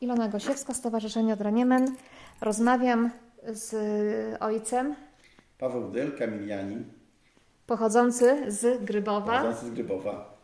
Ilona 0.00 0.28
Gosiewska, 0.28 0.74
Stowarzyszenie 0.74 1.32
Odra 1.32 1.50
Rozmawiam 2.40 3.10
z 3.48 3.74
ojcem. 4.42 4.94
Paweł 5.58 5.90
Dyl, 5.90 6.18
Kamilianin. 6.18 6.84
Pochodzący 7.66 8.52
z 8.52 8.84
Grybowa. 8.84 9.38
Pochodzący 9.38 9.66
z 9.66 9.70
Grybowa. 9.70 10.38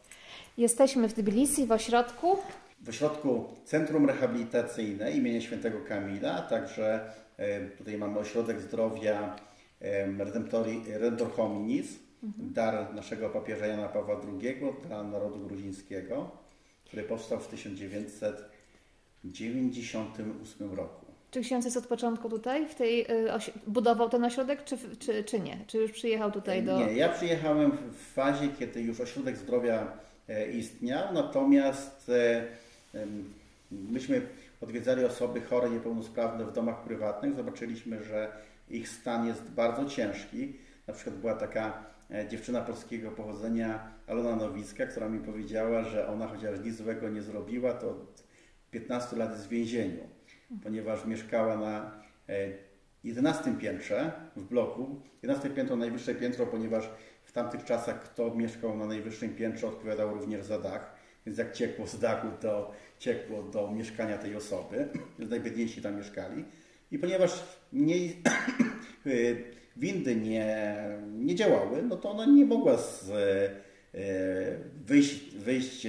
Jesteśmy 0.58 1.08
w 1.08 1.14
Tbilisi, 1.14 1.66
w 1.66 1.72
ośrodku. 1.72 2.36
W 2.80 2.88
ośrodku 2.88 3.44
Centrum 3.64 4.06
Rehabilitacyjne 4.06 5.12
imienia 5.12 5.40
Świętego 5.40 5.78
Kamila, 5.88 6.42
także 6.42 7.10
e, 7.36 7.60
tutaj 7.60 7.98
mamy 7.98 8.18
ośrodek 8.18 8.60
zdrowia 8.60 9.36
Redemptor 10.88 11.32
Hominis, 11.36 11.86
mhm. 12.22 12.52
dar 12.52 12.94
naszego 12.94 13.30
papieża 13.30 13.66
Jana 13.66 13.88
Pawła 13.88 14.20
II 14.40 14.56
dla 14.88 15.02
narodu 15.02 15.38
gruzińskiego, 15.38 16.30
który 16.84 17.02
powstał 17.02 17.40
w 17.40 17.48
1998 19.32 20.74
roku. 20.74 21.06
Czy 21.30 21.40
ksiądz 21.40 21.64
jest 21.64 21.76
od 21.76 21.86
początku 21.86 22.28
tutaj, 22.30 22.68
w 22.68 22.74
tej, 22.74 23.00
y, 23.00 23.06
budował 23.66 24.08
ten 24.08 24.24
ośrodek, 24.24 24.64
czy, 24.64 24.76
czy, 24.98 25.24
czy 25.24 25.40
nie? 25.40 25.58
Czy 25.66 25.78
już 25.78 25.92
przyjechał 25.92 26.30
tutaj 26.32 26.62
do... 26.62 26.78
Nie, 26.78 26.92
ja 26.92 27.08
przyjechałem 27.08 27.78
w 27.92 28.12
fazie, 28.12 28.48
kiedy 28.58 28.82
już 28.82 29.00
ośrodek 29.00 29.36
zdrowia 29.36 29.92
e, 30.28 30.50
istniał, 30.50 31.14
natomiast 31.14 32.08
e, 32.08 32.46
myśmy 33.70 34.22
odwiedzali 34.60 35.04
osoby 35.04 35.40
chore, 35.40 35.70
niepełnosprawne 35.70 36.44
w 36.44 36.52
domach 36.52 36.82
prywatnych. 36.82 37.34
Zobaczyliśmy, 37.34 38.04
że 38.04 38.32
ich 38.70 38.88
stan 38.88 39.26
jest 39.26 39.50
bardzo 39.50 39.84
ciężki. 39.84 40.52
Na 40.86 40.94
przykład 40.94 41.16
była 41.16 41.34
taka 41.34 41.84
e, 42.10 42.28
dziewczyna 42.28 42.60
polskiego 42.60 43.10
pochodzenia, 43.10 43.88
Alona 44.06 44.36
Nowicka, 44.36 44.86
która 44.86 45.08
mi 45.08 45.18
powiedziała, 45.18 45.82
że 45.82 46.08
ona 46.08 46.26
chociaż 46.26 46.60
nic 46.60 46.76
złego 46.76 47.08
nie 47.08 47.22
zrobiła, 47.22 47.72
to 47.72 47.94
15 48.70 49.16
lat 49.16 49.36
w 49.36 49.48
więzieniu, 49.48 50.08
ponieważ 50.62 51.04
mieszkała 51.04 51.56
na 51.56 52.02
11 53.04 53.50
e, 53.50 53.54
piętrze 53.54 54.12
w 54.36 54.44
bloku. 54.44 55.00
11 55.22 55.50
piętro, 55.50 55.76
najwyższe 55.76 56.14
piętro, 56.14 56.46
ponieważ 56.46 56.90
w 57.24 57.32
tamtych 57.32 57.64
czasach 57.64 58.02
kto 58.02 58.34
mieszkał 58.34 58.76
na 58.76 58.86
najwyższym 58.86 59.34
piętrze 59.34 59.66
odpowiadał 59.66 60.14
również 60.14 60.44
za 60.44 60.58
dach. 60.58 60.96
Więc 61.26 61.38
jak 61.38 61.52
ciekło 61.52 61.86
z 61.86 61.98
dachu, 61.98 62.26
to 62.40 62.72
ciekło 62.98 63.42
do 63.42 63.70
mieszkania 63.70 64.18
tej 64.18 64.36
osoby. 64.36 64.88
Najbiedniejsi 65.18 65.82
tam 65.82 65.96
mieszkali. 65.96 66.44
I 66.90 66.98
ponieważ 66.98 67.42
nie, 67.72 67.96
windy 69.76 70.16
nie, 70.16 70.76
nie 71.12 71.34
działały, 71.34 71.82
no 71.82 71.96
to 71.96 72.10
ona 72.10 72.26
nie 72.26 72.44
mogła 72.44 72.78
z, 72.78 73.10
e, 73.10 73.50
wyjść, 74.86 75.34
wyjść 75.34 75.86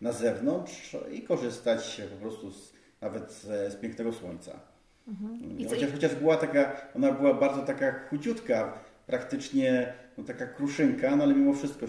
na 0.00 0.12
zewnątrz 0.12 0.96
i 1.12 1.22
korzystać 1.22 2.02
po 2.10 2.16
prostu 2.16 2.52
z, 2.52 2.72
nawet 3.00 3.32
z, 3.32 3.72
z 3.72 3.76
pięknego 3.76 4.12
słońca. 4.12 4.60
Mhm. 5.08 5.68
Chociaż, 5.68 5.92
chociaż 5.92 6.14
była 6.14 6.36
taka, 6.36 6.76
ona 6.94 7.12
była 7.12 7.34
bardzo 7.34 7.62
taka 7.62 8.08
chudziutka, 8.08 8.78
praktycznie 9.06 9.94
no, 10.18 10.24
taka 10.24 10.46
kruszynka, 10.46 11.16
no 11.16 11.24
ale 11.24 11.34
mimo 11.34 11.54
wszystko 11.54 11.86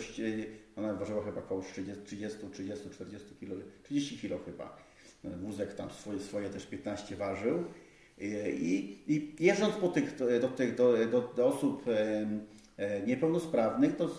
ona 0.76 0.94
ważyła 0.94 1.24
chyba 1.24 1.40
około 1.40 1.62
30, 1.62 2.04
30 2.04 2.38
40, 2.54 2.90
40 2.90 3.36
kg, 3.36 3.66
30 3.84 4.18
kg 4.18 4.46
chyba. 4.46 4.78
Wózek 5.24 5.74
tam 5.74 5.90
swoje, 5.92 6.20
swoje 6.20 6.50
też 6.50 6.66
15 6.66 7.16
ważył. 7.16 7.64
I, 8.18 8.98
i 9.08 9.36
jeżdżąc 9.46 9.76
po 9.76 9.88
tych, 9.88 10.16
do, 10.42 10.48
tych, 10.48 10.76
do, 10.76 11.08
do, 11.08 11.34
do 11.36 11.48
osób 11.48 11.86
e, 12.78 13.02
niepełnosprawnych, 13.08 13.96
to 13.96 14.10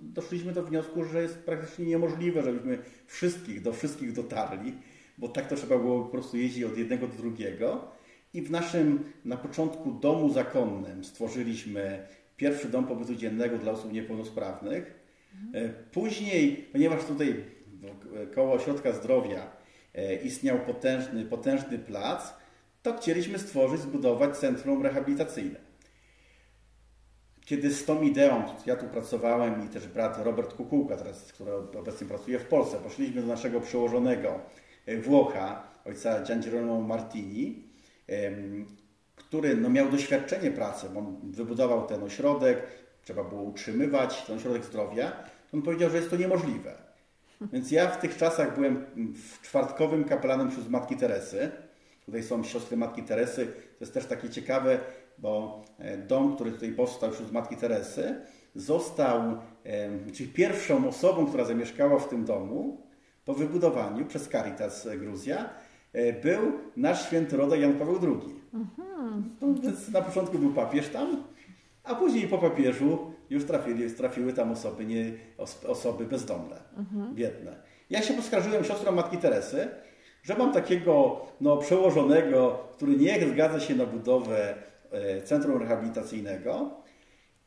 doszliśmy 0.00 0.52
do 0.52 0.62
wniosku, 0.62 1.04
że 1.04 1.22
jest 1.22 1.38
praktycznie 1.38 1.86
niemożliwe, 1.86 2.42
żebyśmy 2.42 2.78
wszystkich, 3.06 3.62
do 3.62 3.72
wszystkich 3.72 4.12
dotarli, 4.12 4.74
bo 5.18 5.28
tak 5.28 5.48
to 5.48 5.56
trzeba 5.56 5.78
było 5.78 6.04
po 6.04 6.10
prostu 6.10 6.36
jeździć 6.36 6.64
od 6.64 6.78
jednego 6.78 7.06
do 7.06 7.14
drugiego. 7.14 7.88
I 8.34 8.42
w 8.42 8.50
naszym 8.50 9.12
na 9.24 9.36
początku 9.36 9.92
domu 9.92 10.32
zakonnym 10.32 11.04
stworzyliśmy 11.04 12.06
pierwszy 12.36 12.68
dom 12.68 12.86
pobytu 12.86 13.14
dziennego 13.14 13.58
dla 13.58 13.72
osób 13.72 13.92
niepełnosprawnych. 13.92 15.04
E, 15.54 15.68
później, 15.68 16.68
ponieważ 16.72 17.04
tutaj 17.04 17.44
koło 18.34 18.52
ośrodka 18.52 18.92
zdrowia 18.92 19.50
e, 19.94 20.16
istniał 20.16 20.58
potężny, 20.58 21.24
potężny 21.24 21.78
plac, 21.78 22.34
to 22.82 22.96
chcieliśmy 22.96 23.38
stworzyć, 23.38 23.80
zbudować 23.80 24.36
centrum 24.36 24.82
rehabilitacyjne. 24.82 25.63
Kiedy 27.44 27.70
z 27.70 27.84
tą 27.84 28.02
ideą, 28.02 28.42
ja 28.66 28.76
tu 28.76 28.86
pracowałem 28.86 29.66
i 29.66 29.68
też 29.68 29.88
brat 29.88 30.18
Robert 30.24 30.54
Kukułka, 30.54 30.96
teraz, 30.96 31.32
który 31.32 31.52
obecnie 31.54 32.06
pracuje 32.06 32.38
w 32.38 32.44
Polsce, 32.44 32.76
poszliśmy 32.76 33.20
do 33.22 33.26
naszego 33.26 33.60
przełożonego 33.60 34.40
e, 34.86 34.96
Włocha, 34.96 35.62
ojca 35.84 36.24
Gian 36.24 36.40
Girolamo 36.40 36.80
Martini, 36.80 37.64
który 39.16 39.56
no, 39.56 39.70
miał 39.70 39.90
doświadczenie 39.90 40.50
pracy, 40.50 40.86
bo 40.94 41.00
on 41.00 41.16
wybudował 41.22 41.86
ten 41.86 42.02
ośrodek, 42.02 42.62
trzeba 43.04 43.24
było 43.24 43.42
utrzymywać 43.42 44.22
ten 44.22 44.36
ośrodek 44.36 44.64
zdrowia. 44.64 45.12
On 45.54 45.62
powiedział, 45.62 45.90
że 45.90 45.96
jest 45.96 46.10
to 46.10 46.16
niemożliwe. 46.16 46.74
Więc 47.52 47.70
ja 47.70 47.90
w 47.90 48.00
tych 48.00 48.16
czasach 48.16 48.54
byłem 48.54 48.86
w 49.14 49.42
czwartkowym 49.42 50.04
kapelanem 50.04 50.50
wśród 50.50 50.70
Matki 50.70 50.96
Teresy. 50.96 51.50
Tutaj 52.06 52.22
są 52.22 52.44
siostry 52.44 52.76
Matki 52.76 53.02
Teresy. 53.02 53.46
To 53.46 53.84
jest 53.84 53.94
też 53.94 54.06
takie 54.06 54.30
ciekawe, 54.30 54.80
bo 55.18 55.64
e, 55.78 55.98
dom, 55.98 56.34
który 56.34 56.52
tutaj 56.52 56.72
powstał 56.72 57.10
wśród 57.10 57.32
Matki 57.32 57.56
Teresy, 57.56 58.16
został, 58.54 59.36
czyli 60.12 60.28
pierwszą 60.28 60.88
osobą, 60.88 61.26
która 61.26 61.44
zamieszkała 61.44 61.98
w 61.98 62.08
tym 62.08 62.24
domu 62.24 62.84
po 63.24 63.34
wybudowaniu 63.34 64.06
przez 64.06 64.28
Caritas 64.28 64.88
Gruzja, 64.98 65.50
e, 65.92 66.12
był 66.12 66.52
nasz 66.76 67.06
święty 67.06 67.36
rodek 67.36 67.60
Jan 67.60 67.78
Paweł 67.78 67.98
II. 68.02 68.34
Mhm. 68.54 69.60
Więc 69.62 69.88
na 69.88 70.02
początku 70.02 70.38
był 70.38 70.52
papież 70.52 70.88
tam, 70.88 71.22
a 71.84 71.94
później 71.94 72.28
po 72.28 72.38
papieżu 72.38 72.98
już 73.30 73.44
trafili, 73.44 73.90
trafiły 73.90 74.32
tam 74.32 74.52
osoby, 74.52 74.84
nie, 74.84 75.12
osoby 75.68 76.04
bezdomne, 76.04 76.56
mhm. 76.76 77.14
biedne. 77.14 77.56
Ja 77.90 78.02
się 78.02 78.14
poskarżyłem 78.14 78.64
siostrą 78.64 78.92
Matki 78.92 79.18
Teresy, 79.18 79.68
że 80.22 80.36
mam 80.36 80.52
takiego 80.52 81.20
no, 81.40 81.56
przełożonego, 81.56 82.68
który 82.76 82.96
nie 82.96 83.28
zgadza 83.28 83.60
się 83.60 83.74
na 83.74 83.86
budowę 83.86 84.50
e, 84.50 84.56
centrum 85.24 85.58
rehabilitacyjnego 85.58 86.70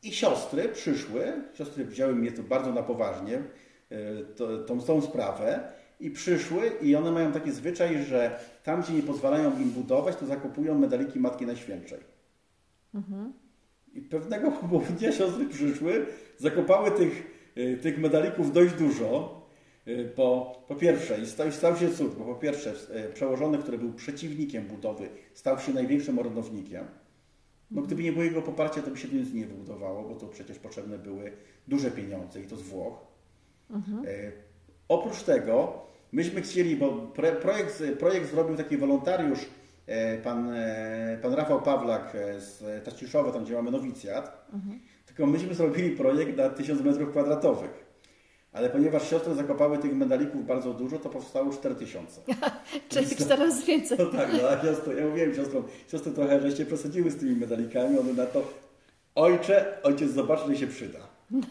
i 0.02 0.12
siostry 0.12 0.68
przyszły, 0.68 1.32
siostry 1.54 1.84
wzięły 1.84 2.14
mnie 2.14 2.32
tu 2.32 2.42
bardzo 2.42 2.72
na 2.72 2.82
poważnie, 2.82 3.42
e, 3.90 4.24
to, 4.36 4.58
tą, 4.58 4.80
tą 4.80 5.00
sprawę 5.00 5.72
i 6.00 6.10
przyszły 6.10 6.72
i 6.82 6.96
one 6.96 7.10
mają 7.10 7.32
taki 7.32 7.50
zwyczaj, 7.52 8.04
że 8.04 8.40
tam, 8.64 8.82
gdzie 8.82 8.92
nie 8.92 9.02
pozwalają 9.02 9.60
im 9.60 9.70
budować, 9.70 10.16
to 10.16 10.26
zakupują 10.26 10.78
medaliki 10.78 11.20
Matki 11.20 11.46
Najświętszej. 11.46 11.98
Mhm. 12.94 13.32
I 13.94 14.00
pewnego 14.00 14.52
popołudnia 14.60 15.12
siostry 15.12 15.46
przyszły, 15.46 16.06
zakopały 16.36 16.90
tych, 16.90 17.26
e, 17.56 17.76
tych 17.76 17.98
medalików 17.98 18.52
dość 18.52 18.74
dużo, 18.74 19.38
bo 20.16 20.58
po 20.68 20.74
pierwsze, 20.74 21.26
stał, 21.26 21.52
stał 21.52 21.76
się 21.76 21.90
cud, 21.90 22.14
bo 22.14 22.24
po 22.24 22.34
pierwsze 22.34 22.74
e, 22.90 23.08
przełożony, 23.08 23.58
który 23.58 23.78
był 23.78 23.92
przeciwnikiem 23.92 24.64
budowy, 24.64 25.08
stał 25.34 25.58
się 25.58 25.72
największym 25.72 26.18
orędownikiem. 26.18 26.84
No, 27.70 27.82
gdyby 27.82 28.02
nie 28.02 28.12
było 28.12 28.24
jego 28.24 28.42
poparcia, 28.42 28.82
to 28.82 28.90
by 28.90 28.98
się 28.98 29.08
nic 29.08 29.32
nie 29.32 29.46
wybudowało, 29.46 30.08
bo 30.08 30.14
to 30.14 30.26
przecież 30.26 30.58
potrzebne 30.58 30.98
były 30.98 31.32
duże 31.68 31.90
pieniądze 31.90 32.40
i 32.40 32.46
to 32.46 32.56
z 32.56 32.62
Włoch. 32.62 32.94
Mhm. 33.70 34.04
E, 34.06 34.32
oprócz 34.88 35.22
tego, 35.22 35.80
myśmy 36.12 36.42
chcieli, 36.42 36.76
bo 36.76 36.92
projekt, 37.42 37.82
projekt 37.98 38.30
zrobił 38.30 38.56
taki 38.56 38.76
wolontariusz, 38.76 39.46
e, 39.86 40.18
pan, 40.18 40.52
e, 40.52 41.18
pan 41.22 41.34
Rafał 41.34 41.62
Pawlak 41.62 42.16
z 42.38 42.84
Taściszowa, 42.84 43.32
tam 43.32 43.44
gdzie 43.44 43.54
mamy 43.54 43.70
nowicjat, 43.70 44.46
mhm. 44.52 44.80
tylko 45.06 45.26
myśmy 45.26 45.54
zrobili 45.54 45.90
projekt 45.96 46.36
na 46.36 46.50
1000 46.50 46.82
metrów 46.82 47.10
kwadratowych. 47.10 47.87
Ale 48.52 48.70
ponieważ 48.70 49.10
siostry 49.10 49.34
zakopały 49.34 49.78
tych 49.78 49.94
medalików 49.94 50.46
bardzo 50.46 50.74
dużo, 50.74 50.98
to 50.98 51.08
powstało 51.08 51.52
4000. 51.52 52.20
Czyli 52.88 53.06
razy 53.28 53.66
więcej. 53.66 53.98
No 53.98 54.06
tak, 54.06 54.28
no, 54.42 54.48
a 54.48 54.62
siostry, 54.62 54.94
ja 55.00 55.06
mówiłem 55.06 55.34
siostrom, 55.34 55.64
siostry 55.90 56.12
trochę 56.12 56.40
żeście 56.40 56.66
przesadziły 56.66 57.10
z 57.10 57.16
tymi 57.16 57.36
medalikami, 57.36 57.98
one 57.98 58.12
na 58.12 58.26
to, 58.26 58.52
ojcze, 59.14 59.82
ojciec 59.82 60.10
zobaczy, 60.10 60.42
że 60.48 60.56
się 60.56 60.66
przyda. 60.66 60.98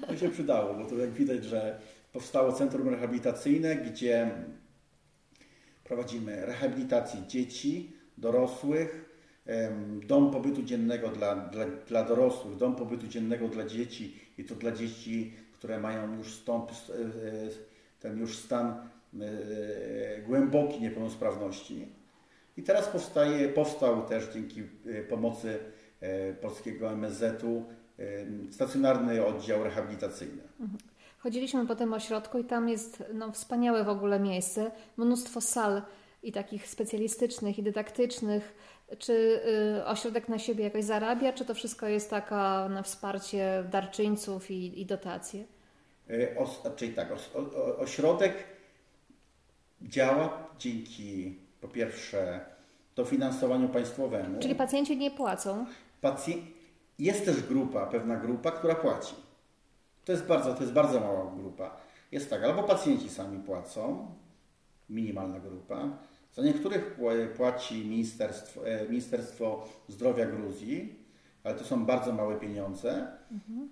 To 0.08 0.18
się 0.18 0.30
przydało, 0.30 0.74
bo 0.74 0.86
to 0.86 0.96
jak 0.96 1.12
widać, 1.12 1.46
że 1.46 1.80
powstało 2.14 2.54
centrum 2.54 2.90
rehabilitacyjne, 2.90 3.76
gdzie 3.76 4.32
prowadzimy 5.84 6.46
rehabilitację 6.46 7.20
dzieci, 7.28 7.94
dorosłych, 8.18 9.08
dom 10.08 10.32
pobytu 10.32 10.64
dziennego 10.64 11.10
dla, 11.10 11.36
dla, 11.36 11.66
dla 11.66 12.04
dorosłych, 12.04 12.58
dom 12.58 12.76
pobytu 12.76 13.08
dziennego 13.08 13.48
dla 13.48 13.66
dzieci 13.66 14.20
i 14.38 14.44
to 14.44 14.56
dla 14.56 14.72
dzieci 14.72 15.34
które 15.58 15.80
mają 15.80 16.18
już 16.18 16.34
stąd, 16.34 16.72
e, 16.72 16.74
ten 18.00 18.20
już 18.20 18.38
stan 18.38 18.68
e, 18.68 20.22
głębokiej 20.22 20.82
niepełnosprawności. 20.82 21.88
I 22.58 22.64
teraz 22.64 22.88
powstaje, 22.88 23.50
powstał 23.50 24.06
też 24.06 24.34
dzięki 24.34 24.62
e, 24.62 25.04
pomocy 25.04 25.60
polskiego 26.42 26.92
MSZ-u 26.92 27.66
stacjonarny 28.52 29.26
oddział 29.26 29.64
rehabilitacyjny. 29.64 30.42
Mhm. 30.60 30.80
Chodziliśmy 31.20 31.68
po 31.68 31.76
tym 31.76 31.94
ośrodku 31.94 32.38
i 32.38 32.44
tam 32.44 32.70
jest 32.70 33.04
no, 33.14 33.32
wspaniałe 33.32 33.84
w 33.84 33.90
ogóle 33.90 34.20
miejsce, 34.20 34.72
mnóstwo 34.98 35.42
sal 35.42 35.82
i 36.24 36.32
takich 36.32 36.68
specjalistycznych 36.68 37.60
i 37.60 37.64
dydaktycznych. 37.64 38.54
Czy 39.00 39.42
y, 39.78 39.86
ośrodek 39.86 40.30
na 40.30 40.40
siebie 40.40 40.64
jakoś 40.64 40.84
zarabia, 40.84 41.34
czy 41.34 41.46
to 41.46 41.54
wszystko 41.54 41.88
jest 41.88 42.10
taka 42.10 42.70
na 42.70 42.84
wsparcie 42.84 43.64
darczyńców 43.72 44.52
i, 44.52 44.82
i 44.82 44.86
dotacje? 44.86 45.46
E, 46.10 46.38
os, 46.38 46.62
czyli 46.76 46.94
tak, 46.94 47.12
o, 47.12 47.78
ośrodek 47.78 48.34
działa 49.82 50.48
dzięki 50.60 51.40
po 51.62 51.68
pierwsze 51.68 52.46
dofinansowaniu 52.96 53.70
państwowemu. 53.70 54.40
Czyli 54.40 54.56
pacjenci 54.56 54.98
nie 54.98 55.12
płacą? 55.12 55.66
Pacj 56.02 56.32
jest 57.00 57.26
też 57.26 57.44
grupa, 57.44 57.86
pewna 57.86 58.16
grupa, 58.16 58.52
która 58.52 58.76
płaci. 58.76 59.16
To 60.06 60.12
jest 60.12 60.26
bardzo, 60.26 60.54
to 60.54 60.62
jest 60.62 60.74
bardzo 60.74 61.00
mała 61.00 61.32
grupa. 61.38 61.78
Jest 62.12 62.30
tak, 62.30 62.44
albo 62.44 62.64
pacjenci 62.64 63.10
sami 63.10 63.40
płacą, 63.40 64.12
minimalna 64.90 65.40
grupa. 65.40 65.90
Za 66.38 66.44
niektórych 66.44 66.98
płaci 67.36 67.86
Ministerstwo, 67.86 68.68
e, 68.68 68.90
Ministerstwo 68.90 69.68
Zdrowia 69.88 70.26
Gruzji, 70.26 70.96
ale 71.44 71.56
to 71.56 71.64
są 71.64 71.86
bardzo 71.86 72.14
małe 72.14 72.40
pieniądze. 72.40 73.08
Mhm. 73.32 73.70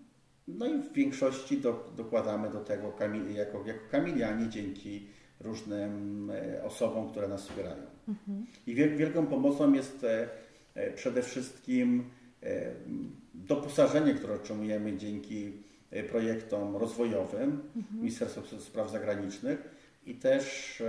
No 0.47 0.65
i 0.65 0.77
w 0.77 0.93
większości 0.93 1.57
do, 1.57 1.93
dokładamy 1.97 2.49
do 2.49 2.59
tego 2.59 2.93
jako, 3.29 3.63
jako 3.65 3.89
kamilianie 3.91 4.49
dzięki 4.49 5.07
różnym 5.39 6.31
e, 6.31 6.63
osobom, 6.63 7.09
które 7.09 7.27
nas 7.27 7.41
wspierają. 7.41 7.83
Mhm. 8.07 8.45
I 8.67 8.75
wielką 8.75 9.27
pomocą 9.27 9.73
jest 9.73 10.03
e, 10.75 10.91
przede 10.91 11.21
wszystkim 11.21 12.09
doposażenie, 13.33 14.13
które 14.13 14.33
otrzymujemy 14.33 14.97
dzięki 14.97 15.53
projektom 16.09 16.75
rozwojowym 16.75 17.61
mhm. 17.75 17.99
Ministerstwa 17.99 18.41
Spraw 18.59 18.91
Zagranicznych 18.91 19.75
i 20.05 20.15
też 20.15 20.83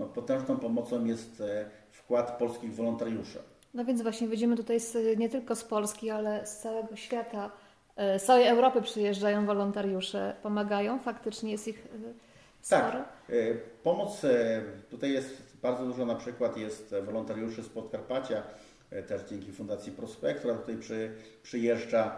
no, 0.00 0.06
potężną 0.06 0.56
pomocą 0.56 1.04
jest 1.04 1.40
e, 1.40 1.70
wkład 1.90 2.38
polskich 2.38 2.74
wolontariuszy. 2.74 3.38
No 3.74 3.84
więc 3.84 4.02
właśnie 4.02 4.28
widzimy 4.28 4.56
tutaj 4.56 4.80
z, 4.80 5.18
nie 5.18 5.28
tylko 5.28 5.56
z 5.56 5.64
Polski, 5.64 6.10
ale 6.10 6.46
z 6.46 6.58
całego 6.58 6.96
świata, 6.96 7.50
e, 7.96 8.18
z 8.18 8.24
całej 8.24 8.46
Europy 8.46 8.82
przyjeżdżają 8.82 9.46
wolontariusze, 9.46 10.36
pomagają, 10.42 10.98
faktycznie 10.98 11.52
jest 11.52 11.68
ich 11.68 11.86
e, 11.86 12.12
sporo. 12.60 12.90
Tak, 12.90 13.32
pomoc 13.82 14.22
tutaj 14.90 15.12
jest 15.12 15.56
bardzo 15.62 15.84
dużo, 15.86 16.06
na 16.06 16.14
przykład 16.14 16.56
jest 16.56 16.94
wolontariuszy 17.04 17.62
z 17.62 17.68
Podkarpacia, 17.68 18.42
też 19.08 19.22
dzięki 19.30 19.52
Fundacji 19.52 19.92
Prospekt, 19.92 20.38
która 20.38 20.54
tutaj 20.54 20.76
przy, 20.76 21.12
przyjeżdża. 21.42 22.16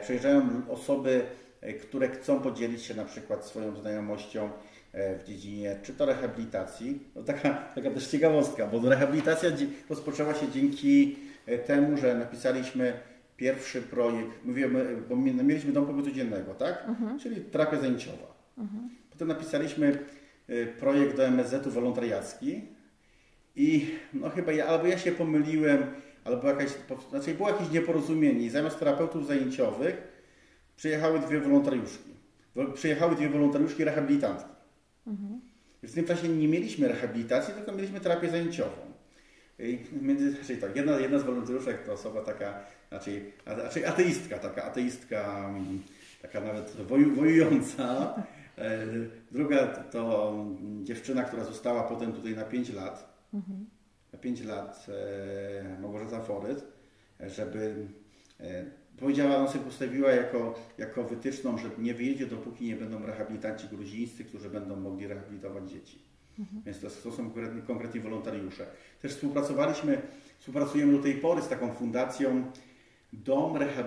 Przyjeżdżają 0.00 0.42
osoby, 0.70 1.26
które 1.82 2.08
chcą 2.08 2.40
podzielić 2.40 2.82
się 2.82 2.94
na 2.94 3.04
przykład 3.04 3.44
swoją 3.44 3.76
znajomością 3.76 4.50
w 4.94 5.24
dziedzinie 5.26 5.76
czy 5.82 5.92
to 5.92 6.06
rehabilitacji. 6.06 7.02
No 7.14 7.22
taka, 7.22 7.54
taka 7.74 7.90
też 7.90 8.06
ciekawostka, 8.06 8.66
bo 8.66 8.88
rehabilitacja 8.88 9.50
rozpoczęła 9.90 10.34
się 10.34 10.50
dzięki 10.52 11.16
e, 11.46 11.58
temu, 11.58 11.96
że 11.96 12.14
napisaliśmy 12.14 12.92
pierwszy 13.36 13.82
projekt, 13.82 14.44
mówimy, 14.44 14.96
bo 15.08 15.16
mieliśmy 15.16 15.72
dom 15.72 15.86
pobytu 15.86 16.10
dziennego, 16.10 16.54
tak? 16.54 16.84
Mhm. 16.88 17.18
Czyli 17.18 17.40
terapia 17.40 17.80
zajęciowa. 17.80 18.34
Mhm. 18.58 18.90
Potem 19.10 19.28
napisaliśmy 19.28 19.98
e, 20.48 20.66
projekt 20.66 21.16
do 21.16 21.24
MSZ-u 21.24 21.70
wolontariacki 21.70 22.62
i 23.56 23.86
no 24.12 24.30
chyba 24.30 24.52
ja, 24.52 24.66
albo 24.66 24.86
ja 24.86 24.98
się 24.98 25.12
pomyliłem, 25.12 25.86
albo 26.24 26.48
jakaś, 26.48 26.68
znaczy 27.10 27.34
było 27.34 27.48
jakieś 27.48 27.70
nieporozumienie 27.70 28.46
i 28.46 28.50
zamiast 28.50 28.78
terapeutów 28.78 29.26
zajęciowych 29.26 30.14
przyjechały 30.76 31.20
dwie 31.20 31.40
wolontariuszki. 31.40 32.14
Przyjechały 32.74 33.16
dwie 33.16 33.28
wolontariuszki 33.28 33.84
rehabilitantki. 33.84 34.53
Mhm. 35.06 35.40
W 35.82 35.94
tym 35.94 36.04
czasie 36.04 36.28
nie 36.28 36.48
mieliśmy 36.48 36.88
rehabilitacji, 36.88 37.54
tylko 37.54 37.72
mieliśmy 37.72 38.00
terapię 38.00 38.30
zajęciową. 38.30 38.94
I 39.58 39.78
między, 40.02 40.44
czyli 40.46 40.60
tak, 40.60 40.76
jedna, 40.76 41.00
jedna 41.00 41.18
z 41.18 41.22
wolontariuszek 41.22 41.86
to 41.86 41.92
osoba 41.92 42.22
taka, 42.22 42.60
znaczy, 42.88 43.32
znaczy 43.44 43.88
ateistka, 43.88 44.38
taka 44.38 44.64
ateistka, 44.64 45.50
taka 46.22 46.40
nawet 46.40 46.70
woju, 46.70 47.14
wojująca. 47.14 48.14
E, 48.58 48.86
druga 49.32 49.66
to 49.66 50.34
dziewczyna, 50.82 51.22
która 51.22 51.44
została 51.44 51.82
potem 51.82 52.12
tutaj 52.12 52.36
na 52.36 52.44
5 52.44 52.72
lat. 52.72 53.14
Mhm. 53.34 53.66
Na 54.12 54.18
5 54.18 54.44
lat 54.44 54.86
e, 54.88 55.78
Małgorzata 55.78 56.20
Foryt, 56.20 56.64
żeby 57.20 57.86
e, 58.40 58.64
Powiedziała, 58.98 59.36
ona 59.36 59.48
sobie 59.48 59.64
postawiła 59.64 60.10
jako, 60.10 60.54
jako 60.78 61.04
wytyczną, 61.04 61.58
że 61.58 61.70
nie 61.78 61.94
wyjedzie, 61.94 62.26
dopóki 62.26 62.66
nie 62.66 62.76
będą 62.76 63.06
rehabilitanci 63.06 63.68
gruzińscy, 63.68 64.24
którzy 64.24 64.50
będą 64.50 64.76
mogli 64.76 65.06
rehabilitować 65.06 65.70
dzieci. 65.70 65.98
Mhm. 66.38 66.62
Więc 66.66 66.80
to, 66.80 67.10
to 67.10 67.16
są 67.16 67.30
konkretni, 67.66 68.00
wolontariusze. 68.00 68.66
Też 69.02 69.12
współpracowaliśmy, 69.12 70.02
współpracujemy 70.38 70.92
do 70.92 71.02
tej 71.02 71.14
pory 71.14 71.42
z 71.42 71.48
taką 71.48 71.74
fundacją 71.74 72.44
Dom 73.12 73.56
Reha 73.56 73.84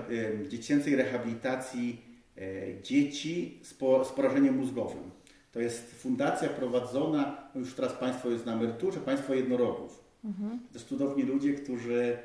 Dziecięcej 0.50 0.96
Rehabilitacji 0.96 2.02
e, 2.38 2.82
Dzieci 2.84 3.60
z, 3.64 3.74
po, 3.74 4.06
z 4.06 4.12
porażeniem 4.12 4.58
mózgowym. 4.58 5.12
To 5.52 5.60
jest 5.60 5.96
fundacja 5.96 6.50
prowadzona, 6.50 7.50
no 7.56 7.60
już 7.60 7.74
teraz 7.74 7.94
Państwo 7.94 8.30
jest 8.30 8.46
na 8.46 8.54
emeryturze, 8.54 9.00
Państwo 9.00 9.34
jednorogów. 9.34 10.04
Mhm. 10.26 10.60
To 10.74 10.80
cudowni 10.80 11.24
ludzie, 11.24 11.54
którzy 11.54 12.18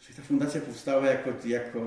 Czyli 0.00 0.16
ta 0.16 0.22
fundacja 0.22 0.60
powstała 0.60 1.06
jako, 1.06 1.30
jako 1.44 1.80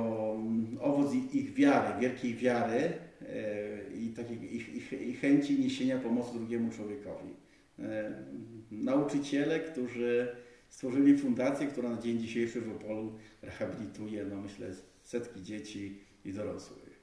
owoc 0.81 1.13
ich 1.33 1.53
wiary, 1.53 1.99
wielkiej 1.99 2.35
wiary 2.35 2.79
e, 2.79 3.93
i 3.95 4.09
takiej 4.09 4.55
ich, 4.55 4.75
ich, 4.75 4.93
ich 4.93 5.19
chęci 5.19 5.59
niesienia 5.59 5.97
pomocy 5.97 6.33
drugiemu 6.33 6.71
człowiekowi. 6.71 7.33
E, 7.79 8.11
nauczyciele, 8.71 9.59
którzy 9.59 10.35
stworzyli 10.69 11.17
fundację, 11.17 11.67
która 11.67 11.89
na 11.89 12.01
dzień 12.01 12.19
dzisiejszy 12.19 12.61
w 12.61 12.71
Opolu 12.71 13.17
rehabilituje, 13.41 14.25
no 14.25 14.35
myślę, 14.35 14.67
setki 15.03 15.43
dzieci 15.43 15.99
i 16.25 16.33
dorosłych. 16.33 17.01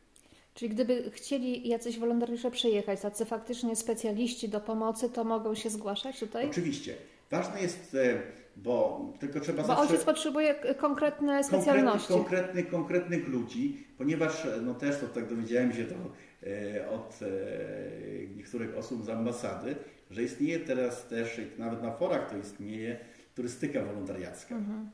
Czyli 0.54 0.74
gdyby 0.74 1.10
chcieli 1.10 1.68
jacyś 1.68 1.98
wolontariusze 1.98 2.50
przyjechać, 2.50 3.00
tacy 3.00 3.24
faktycznie 3.24 3.76
specjaliści 3.76 4.48
do 4.48 4.60
pomocy, 4.60 5.10
to 5.10 5.24
mogą 5.24 5.54
się 5.54 5.70
zgłaszać 5.70 6.20
tutaj? 6.20 6.46
Oczywiście. 6.50 6.94
Ważne 7.30 7.62
jest 7.62 7.94
e, 7.94 8.22
bo 8.62 9.12
tylko 9.18 9.40
trzeba 9.40 9.62
Bo 9.62 9.68
zawsze... 9.68 9.82
ojciec 9.82 10.04
potrzebuje 10.04 10.54
konkretne 10.54 11.44
specjalności. 11.44 12.12
Konkretnych, 12.12 12.70
konkretnych 12.70 13.28
ludzi, 13.28 13.86
ponieważ 13.98 14.46
no 14.62 14.74
też 14.74 15.00
to 15.00 15.08
tak 15.08 15.28
dowiedziałem 15.28 15.72
się 15.72 15.84
to 15.84 15.94
e, 15.94 16.90
od 16.90 17.20
e, 17.22 18.36
niektórych 18.36 18.76
osób 18.76 19.04
z 19.04 19.08
ambasady, 19.08 19.76
że 20.10 20.22
istnieje 20.22 20.60
teraz 20.60 21.06
też, 21.06 21.40
nawet 21.58 21.82
na 21.82 21.92
forach 21.92 22.30
to 22.30 22.36
istnieje, 22.36 22.98
turystyka 23.34 23.84
wolontariacka. 23.84 24.54
Mhm. 24.54 24.90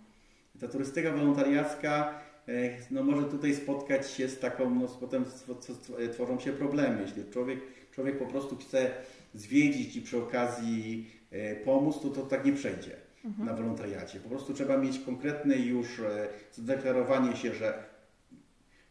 Ta 0.61 0.69
turystyka 0.69 1.13
wolontariacka 1.13 2.21
e, 2.49 2.53
no, 2.91 3.03
może 3.03 3.25
tutaj 3.25 3.55
spotkać 3.55 4.11
się 4.11 4.29
z 4.29 4.39
taką, 4.39 4.75
no, 4.75 4.89
potem 5.01 5.25
tworzą 6.13 6.41
się 6.41 6.53
problemy. 6.53 7.03
Jeśli 7.03 7.25
człowiek, 7.33 7.59
człowiek 7.93 8.19
po 8.19 8.27
prostu 8.27 8.57
chce 8.57 8.91
zwiedzić 9.35 9.97
i 9.97 10.03
przy 10.03 10.19
okazji 10.19 11.11
pomóc, 11.65 12.01
to 12.03 12.09
to 12.09 12.23
tak 12.23 12.45
nie 12.45 12.53
przejdzie 12.53 13.04
mhm. 13.25 13.47
na 13.47 13.55
wolontariacie. 13.55 14.21
Po 14.21 14.29
prostu 14.29 14.55
trzeba 14.55 14.79
mieć 14.79 14.99
konkretne 14.99 15.57
już 15.57 16.01
e, 16.01 16.29
zadeklarowanie 16.53 17.37
się, 17.37 17.55
że 17.55 17.85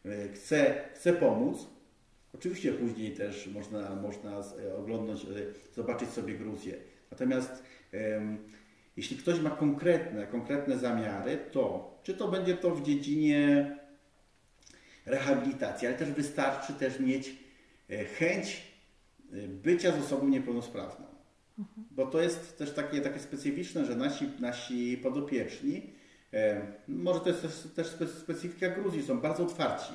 e, 0.06 0.30
chce, 0.34 0.90
chce 0.94 1.14
pomóc. 1.14 1.68
Oczywiście 2.36 2.74
później 2.74 3.12
też 3.12 3.48
można, 3.48 3.96
można 3.96 4.32
e, 4.32 4.76
oglądać, 4.76 5.26
zobaczyć 5.74 6.10
sobie 6.10 6.34
Gruzję. 6.34 6.76
Natomiast 7.12 7.64
jeśli 8.98 9.18
ktoś 9.18 9.40
ma 9.40 9.50
konkretne, 9.50 10.28
konkretne 10.28 10.78
zamiary, 10.78 11.38
to 11.52 11.94
czy 12.04 12.14
to 12.14 12.28
będzie 12.28 12.58
to 12.58 12.76
w 12.76 12.84
dziedzinie 12.84 13.78
rehabilitacji, 15.06 15.88
ale 15.88 15.98
też 15.98 16.12
wystarczy 16.12 16.74
też 16.74 17.00
mieć 17.00 17.36
chęć 18.18 18.74
bycia 19.48 19.92
z 19.92 20.04
osobą 20.04 20.28
niepełnosprawną. 20.28 21.06
Bo 21.92 22.06
to 22.06 22.22
jest 22.22 22.58
też 22.58 22.74
takie, 22.74 23.02
takie 23.02 23.20
specyficzne, 23.20 23.86
że 23.86 23.96
nasi, 23.96 24.30
nasi 24.40 24.98
podopieczni, 24.98 25.94
e, 26.34 26.62
może 26.88 27.20
to 27.20 27.30
jest 27.30 27.76
też, 27.76 27.90
też 27.90 28.10
specyfika 28.10 28.70
Gruzji, 28.70 29.04
są 29.04 29.20
bardzo 29.20 29.44
otwarci. 29.44 29.94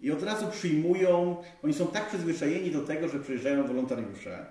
I 0.00 0.10
od 0.10 0.22
razu 0.22 0.46
przyjmują, 0.46 1.36
oni 1.64 1.74
są 1.74 1.86
tak 1.86 2.08
przyzwyczajeni 2.08 2.70
do 2.70 2.80
tego, 2.80 3.08
że 3.08 3.20
przyjeżdżają 3.20 3.66
wolontariusze, 3.66 4.46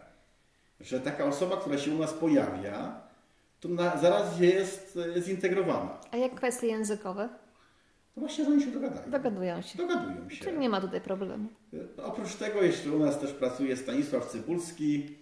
że 0.79 0.99
taka 0.99 1.25
osoba, 1.25 1.57
która 1.57 1.77
się 1.77 1.91
u 1.91 1.97
nas 1.97 2.13
pojawia, 2.13 3.01
to 3.59 3.69
na, 3.69 3.97
zaraz 3.97 4.39
jest 4.39 4.99
zintegrowana. 5.17 5.99
A 6.11 6.17
jak 6.17 6.35
kwestie 6.35 6.67
językowe? 6.67 7.29
No 8.15 8.19
właśnie, 8.25 8.45
że 8.45 8.51
oni 8.51 8.63
się 8.63 8.71
dogadają. 8.71 9.11
Dogadują 9.11 9.61
się. 9.61 9.77
Dogadują 9.77 10.29
się. 10.29 10.43
Czyli 10.43 10.57
nie 10.57 10.69
ma 10.69 10.81
tutaj 10.81 11.01
problemu. 11.01 11.49
E, 11.99 12.03
oprócz 12.03 12.35
tego 12.35 12.61
jeszcze 12.61 12.91
u 12.91 12.99
nas 12.99 13.19
też 13.19 13.33
pracuje 13.33 13.77
Stanisław 13.77 14.31
Cybulski, 14.31 15.17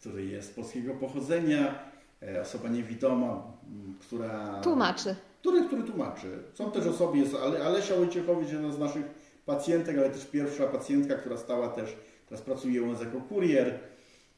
który 0.00 0.24
jest 0.24 0.56
polskiego 0.56 0.94
pochodzenia, 0.94 1.78
e, 2.22 2.40
osoba 2.40 2.68
niewidoma, 2.68 3.52
która... 4.00 4.60
Tłumaczy. 4.60 5.16
Który, 5.40 5.64
który 5.64 5.82
tłumaczy. 5.82 6.38
Są 6.54 6.70
też 6.70 6.86
osoby, 6.86 7.18
jest 7.18 7.34
Alesia 7.64 7.96
Wojciechowicz, 7.96 8.52
jedna 8.52 8.72
z 8.72 8.78
naszych 8.78 9.04
pacjentek, 9.46 9.98
ale 9.98 10.10
też 10.10 10.24
pierwsza 10.26 10.66
pacjentka, 10.66 11.14
która 11.14 11.36
stała 11.36 11.68
też, 11.68 11.96
teraz 12.28 12.42
pracuje 12.42 12.82
u 12.82 12.86
nas 12.92 13.00
jako 13.00 13.20
kurier. 13.20 13.78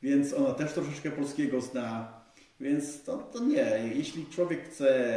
więc 0.03 0.35
ona 0.35 0.55
też 0.55 0.73
troszeczkę 0.73 1.11
polskiego 1.11 1.61
zna. 1.61 2.21
Więc 2.61 3.03
to, 3.03 3.19
to 3.19 3.45
nie. 3.45 3.93
Jeśli 3.95 4.27
człowiek 4.27 4.65
chce, 4.65 5.13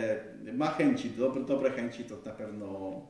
ma 0.54 0.68
chęci, 0.68 1.10
dobre, 1.10 1.44
dobre 1.44 1.72
chęci, 1.72 2.04
to 2.04 2.16
na 2.26 2.32
pewno 2.32 3.02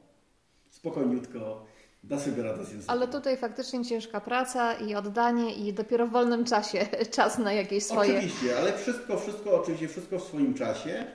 spokojniutko 0.69 1.65
da 2.03 2.19
sobie 2.19 2.43
radę 2.43 2.65
z 2.65 2.71
językiem. 2.71 2.89
Ale 2.89 3.07
tutaj 3.07 3.37
faktycznie 3.37 3.85
ciężka 3.85 4.21
praca 4.21 4.73
i 4.73 4.95
oddanie 4.95 5.55
i 5.55 5.73
dopiero 5.73 6.07
w 6.07 6.11
wolnym 6.11 6.45
czasie 6.45 6.85
czas 7.15 7.37
na 7.37 7.53
jakieś 7.53 7.83
swoje... 7.83 8.17
Oczywiście, 8.17 8.57
ale 8.57 8.73
wszystko, 8.73 9.17
wszystko, 9.17 9.61
oczywiście 9.61 9.87
wszystko 9.87 10.19
w 10.19 10.23
swoim 10.23 10.53
czasie. 10.53 11.05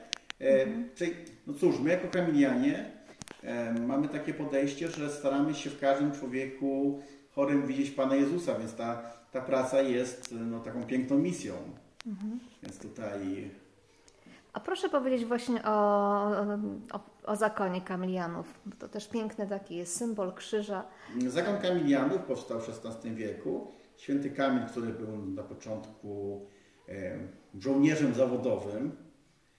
E, 0.41 0.65
czyli, 0.95 1.15
no 1.47 1.53
cóż, 1.53 1.79
my 1.79 1.89
jako 1.89 2.07
kamilianie 2.07 2.91
e, 3.43 3.73
mamy 3.73 4.07
takie 4.07 4.33
podejście, 4.33 4.87
że 4.87 5.09
staramy 5.09 5.53
się 5.53 5.69
w 5.69 5.79
każdym 5.79 6.11
człowieku 6.11 7.01
chorym 7.31 7.67
widzieć 7.67 7.91
Pana 7.91 8.15
Jezusa, 8.15 8.59
więc 8.59 8.73
ta, 8.73 9.01
ta 9.31 9.41
praca 9.41 9.81
jest 9.81 10.31
no, 10.31 10.59
taką 10.59 10.83
piękną 10.83 11.17
misją. 11.17 11.53
Więc 12.63 12.79
tutaj 12.79 13.49
A 14.53 14.59
proszę 14.59 14.89
powiedzieć 14.89 15.25
właśnie 15.25 15.63
o, 15.63 16.27
o, 16.91 16.99
o 17.25 17.35
zakonie 17.35 17.81
kamilianów. 17.81 18.59
To 18.79 18.87
też 18.87 19.07
piękny 19.07 19.47
taki 19.47 19.75
jest 19.75 19.97
symbol 19.97 20.33
krzyża. 20.33 20.83
Zakon 21.27 21.57
Kamilianów 21.57 22.21
powstał 22.21 22.59
w 22.59 22.69
XVI 22.69 23.15
wieku. 23.15 23.71
Święty 23.97 24.29
Kamil, 24.29 24.65
który 24.65 24.87
był 24.87 25.17
na 25.17 25.43
początku 25.43 26.41
e, 26.89 27.17
żołnierzem 27.59 28.13
zawodowym, 28.13 28.91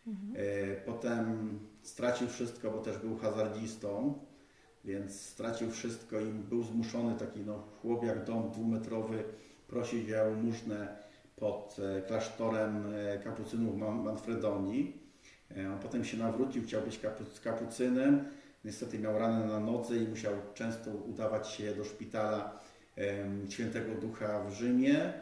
e, 0.06 0.76
potem 0.76 1.58
stracił 1.82 2.28
wszystko, 2.28 2.70
bo 2.70 2.78
też 2.78 2.98
był 2.98 3.16
hazardzistą, 3.16 4.18
więc 4.84 5.20
stracił 5.20 5.70
wszystko 5.70 6.20
i 6.20 6.26
był 6.26 6.62
zmuszony, 6.62 7.14
taki 7.18 7.40
no, 7.40 7.62
chłop 7.82 8.04
jak 8.04 8.24
dom 8.24 8.50
dwumetrowy, 8.50 9.24
prosić 9.68 10.10
o 10.10 10.14
jałmużnę 10.14 11.09
pod 11.40 11.76
e, 11.98 12.02
klasztorem 12.02 12.94
e, 12.94 13.18
kapucynów 13.18 13.76
Man- 13.76 14.02
Manfredonii. 14.02 15.00
E, 15.56 15.72
On 15.72 15.78
potem 15.78 16.04
się 16.04 16.16
nawrócił, 16.16 16.62
chciał 16.62 16.82
być 16.82 16.98
kapu- 17.00 17.40
kapucynem. 17.44 18.24
Niestety 18.64 18.98
miał 18.98 19.18
ranę 19.18 19.46
na 19.46 19.60
nodze 19.60 19.96
i 19.96 20.08
musiał 20.08 20.32
często 20.54 20.90
udawać 20.90 21.48
się 21.48 21.74
do 21.74 21.84
szpitala 21.84 22.60
Świętego 23.48 23.94
Ducha 23.94 24.44
w 24.44 24.52
Rzymie 24.52 25.12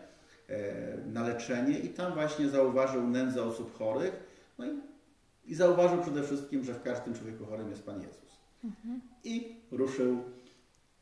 na 1.06 1.22
leczenie 1.22 1.78
i 1.78 1.88
tam 1.88 2.12
właśnie 2.14 2.48
zauważył 2.48 3.06
nędzę 3.06 3.42
osób 3.42 3.78
chorych. 3.78 4.12
No 4.58 4.66
i, 4.66 4.70
i 5.46 5.54
zauważył 5.54 6.02
przede 6.02 6.22
wszystkim, 6.22 6.64
że 6.64 6.74
w 6.74 6.82
każdym 6.82 7.14
człowieku 7.14 7.46
chorym 7.46 7.70
jest 7.70 7.82
Pan 7.86 7.96
Jezus. 8.02 8.38
I 9.24 9.56
ruszył 9.70 10.22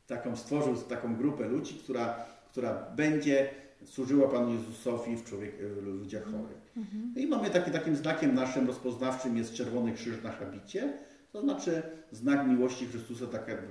taką, 0.07 0.35
stworzył 0.35 0.75
taką 0.75 1.15
grupę 1.15 1.47
ludzi, 1.47 1.75
która, 1.83 2.25
która 2.51 2.73
będzie 2.95 3.49
służyła 3.85 4.27
Panu 4.27 4.53
Jezusowi 4.53 5.15
w, 5.15 5.23
człowiek, 5.23 5.55
w 5.57 5.83
ludziach 5.83 6.23
chorych. 6.23 6.71
No 7.15 7.21
I 7.21 7.27
mamy 7.27 7.49
taki, 7.49 7.71
takim 7.71 7.95
znakiem 7.95 8.35
naszym 8.35 8.67
rozpoznawczym 8.67 9.37
jest 9.37 9.53
czerwony 9.53 9.93
krzyż 9.93 10.23
na 10.23 10.31
habicie, 10.31 10.93
to 11.31 11.41
znaczy 11.41 11.83
znak 12.11 12.47
miłości 12.47 12.87
Chrystusa 12.87 13.25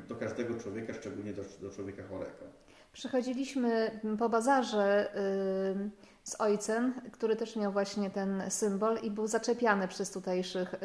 do 0.09 0.17
każdego 0.17 0.55
człowieka, 0.55 0.95
szczególnie 0.95 1.33
do, 1.33 1.43
do 1.63 1.71
człowieka 1.71 2.03
chorego. 2.03 2.45
Przechodziliśmy 2.93 4.01
po 4.19 4.29
bazarze 4.29 5.17
y, 5.17 5.91
z 6.25 6.41
ojcem, 6.41 6.95
który 7.13 7.37
też 7.37 7.57
miał 7.57 7.73
właśnie 7.73 8.11
ten 8.11 8.43
symbol 8.49 8.99
i 9.03 9.11
był 9.11 9.27
zaczepiany 9.27 9.89
przez 9.89 10.11
tutejszych 10.11 10.75
y, 10.75 10.79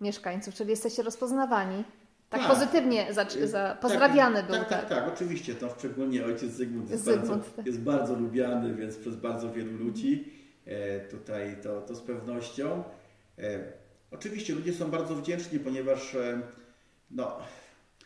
mieszkańców, 0.00 0.54
czyli 0.54 0.70
jesteście 0.70 1.02
rozpoznawani. 1.02 1.84
Tak, 2.30 2.40
Tak. 2.40 2.50
pozytywnie 2.50 3.14
za, 3.14 3.26
za, 3.46 3.76
pozdrawiany 3.80 4.36
tak, 4.36 4.46
był. 4.46 4.54
Tak, 4.56 4.68
tak, 4.68 4.88
tak, 4.88 5.08
oczywiście. 5.14 5.54
To 5.54 5.74
szczególnie 5.78 6.24
ojciec 6.24 6.50
Zygmunt 6.52 6.90
jest, 6.90 7.04
Zygmunt, 7.04 7.28
bardzo, 7.28 7.50
tak. 7.56 7.66
jest 7.66 7.80
bardzo 7.80 8.14
lubiany, 8.14 8.74
więc 8.74 8.96
przez 8.96 9.16
bardzo 9.16 9.52
wielu 9.52 9.76
ludzi. 9.76 10.32
E, 10.64 11.00
tutaj 11.00 11.56
to, 11.62 11.80
to 11.80 11.94
z 11.94 12.00
pewnością. 12.00 12.84
E, 13.38 13.42
oczywiście 14.10 14.54
ludzie 14.54 14.72
są 14.72 14.90
bardzo 14.90 15.14
wdzięczni, 15.14 15.58
ponieważ 15.58 16.14
e, 16.14 16.40
no, 17.10 17.36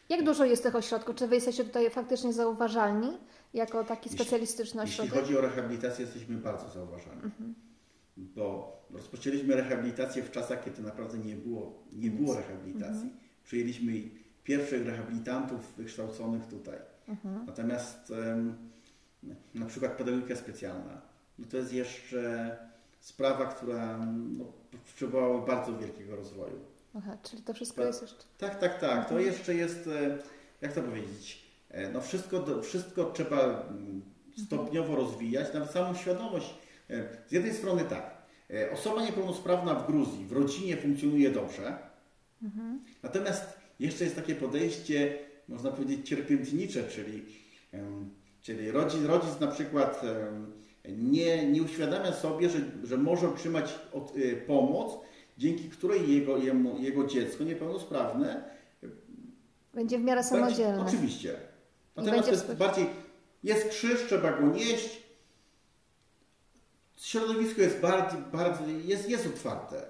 Jak 0.09 0.25
dużo 0.25 0.45
jest 0.45 0.63
tych 0.63 0.75
ośrodków? 0.77 1.17
Czy 1.17 1.27
wy 1.29 1.35
jesteście 1.35 1.65
tutaj 1.65 1.91
faktycznie 1.91 2.33
zauważalni 2.33 3.19
jako 3.55 3.85
taki 3.85 4.11
Jeśli- 4.11 4.25
specjalistyczny 4.25 4.83
Jeśli 4.83 5.05
ośrodek? 5.05 5.25
chodzi 5.25 5.39
o 5.39 5.41
rehabilitację, 5.41 6.05
jesteśmy 6.05 6.37
bardzo 6.37 6.69
zauważani. 6.69 7.21
Bo 8.17 8.77
rozpoczęliśmy 8.91 9.57
rehabilitację 9.57 10.23
w 10.23 10.31
czasach, 10.31 10.65
kiedy 10.65 10.83
naprawdę 10.83 11.19
nie 11.19 11.37
było, 11.37 11.83
nie 11.93 12.11
było 12.11 12.35
rehabilitacji. 12.37 13.13
Przyjęliśmy 13.51 13.93
pierwszych 14.45 14.87
rehabilitantów 14.87 15.75
wykształconych 15.77 16.47
tutaj. 16.47 16.79
Natomiast 17.47 18.11
em, 18.11 18.55
na 19.55 19.67
przykład 19.67 19.93
pedagogika 19.93 20.37
specjalna, 20.37 21.01
no 21.39 21.47
to 21.51 21.57
jest 21.57 21.73
jeszcze 21.73 22.57
sprawa, 23.01 23.47
która 23.47 23.99
no, 24.39 24.45
potrzebowała 24.87 25.47
bardzo 25.47 25.79
wielkiego 25.79 26.17
rozwoju. 26.17 26.59
Aha, 26.95 27.17
czyli 27.23 27.43
to 27.43 27.55
wszystko 27.55 27.85
jest 27.85 28.03
jeszcze... 28.03 28.25
Tak, 28.39 28.59
tak, 28.59 28.81
tak. 28.81 29.09
To 29.09 29.21
jeszcze 29.21 29.55
jest, 29.55 29.87
e, 29.87 30.19
jak 30.61 30.73
to 30.73 30.83
powiedzieć, 30.83 31.43
e, 31.71 31.93
no 31.93 32.01
wszystko, 32.01 32.63
wszystko 32.63 33.05
trzeba 33.05 33.67
mm, 33.69 34.03
stopniowo 34.47 34.97
rozwijać, 34.97 35.55
nawet 35.55 35.71
samą 35.71 35.95
świadomość. 35.95 36.55
E, 36.91 37.09
Z 37.29 37.33
jednej 37.33 37.55
strony 37.55 37.85
tak, 37.85 38.21
osoba 38.73 39.03
niepełnosprawna 39.03 39.75
w 39.75 39.87
Gruzji, 39.87 40.27
w 40.27 40.33
rodzinie 40.33 40.77
funkcjonuje 40.77 41.31
dobrze, 41.31 41.90
natomiast 43.03 43.61
jeszcze 43.81 44.05
jest 44.05 44.17
takie 44.17 44.35
podejście, 44.35 45.19
można 45.49 45.71
powiedzieć, 45.71 46.09
cierpiętnicze, 46.09 46.85
czyli, 46.85 47.23
czyli 48.43 48.71
rodzic, 48.71 49.05
rodzic 49.05 49.41
na 49.41 49.47
przykład 49.47 50.03
nie, 50.89 51.51
nie 51.51 51.63
uświadamia 51.63 52.13
sobie, 52.13 52.51
że, 52.51 52.59
że 52.85 52.97
może 52.97 53.29
otrzymać 53.29 53.75
od, 53.93 54.13
e, 54.17 54.37
pomoc, 54.37 54.93
dzięki 55.39 55.71
której 55.71 56.15
jego, 56.15 56.39
jemu, 56.39 56.79
jego 56.79 57.07
dziecko 57.07 57.45
niepełnosprawne 57.45 58.51
Będzie 59.75 59.99
w 59.99 60.03
miarę 60.03 60.21
będzie, 60.21 60.37
samodzielny. 60.37 60.83
oczywiście. 60.83 61.37
Natomiast 61.97 62.25
to 62.25 62.35
jest 62.35 62.55
bardziej, 62.55 62.87
jest 63.45 63.69
krzyż, 63.69 64.07
trzeba 64.07 64.33
go 64.33 64.47
nieść. 64.47 65.03
Środowisko 66.97 67.61
jest 67.61 67.81
bardzo, 67.81 68.17
bardzo 68.33 68.67
jest, 68.67 69.09
jest 69.09 69.27
otwarte. 69.27 69.87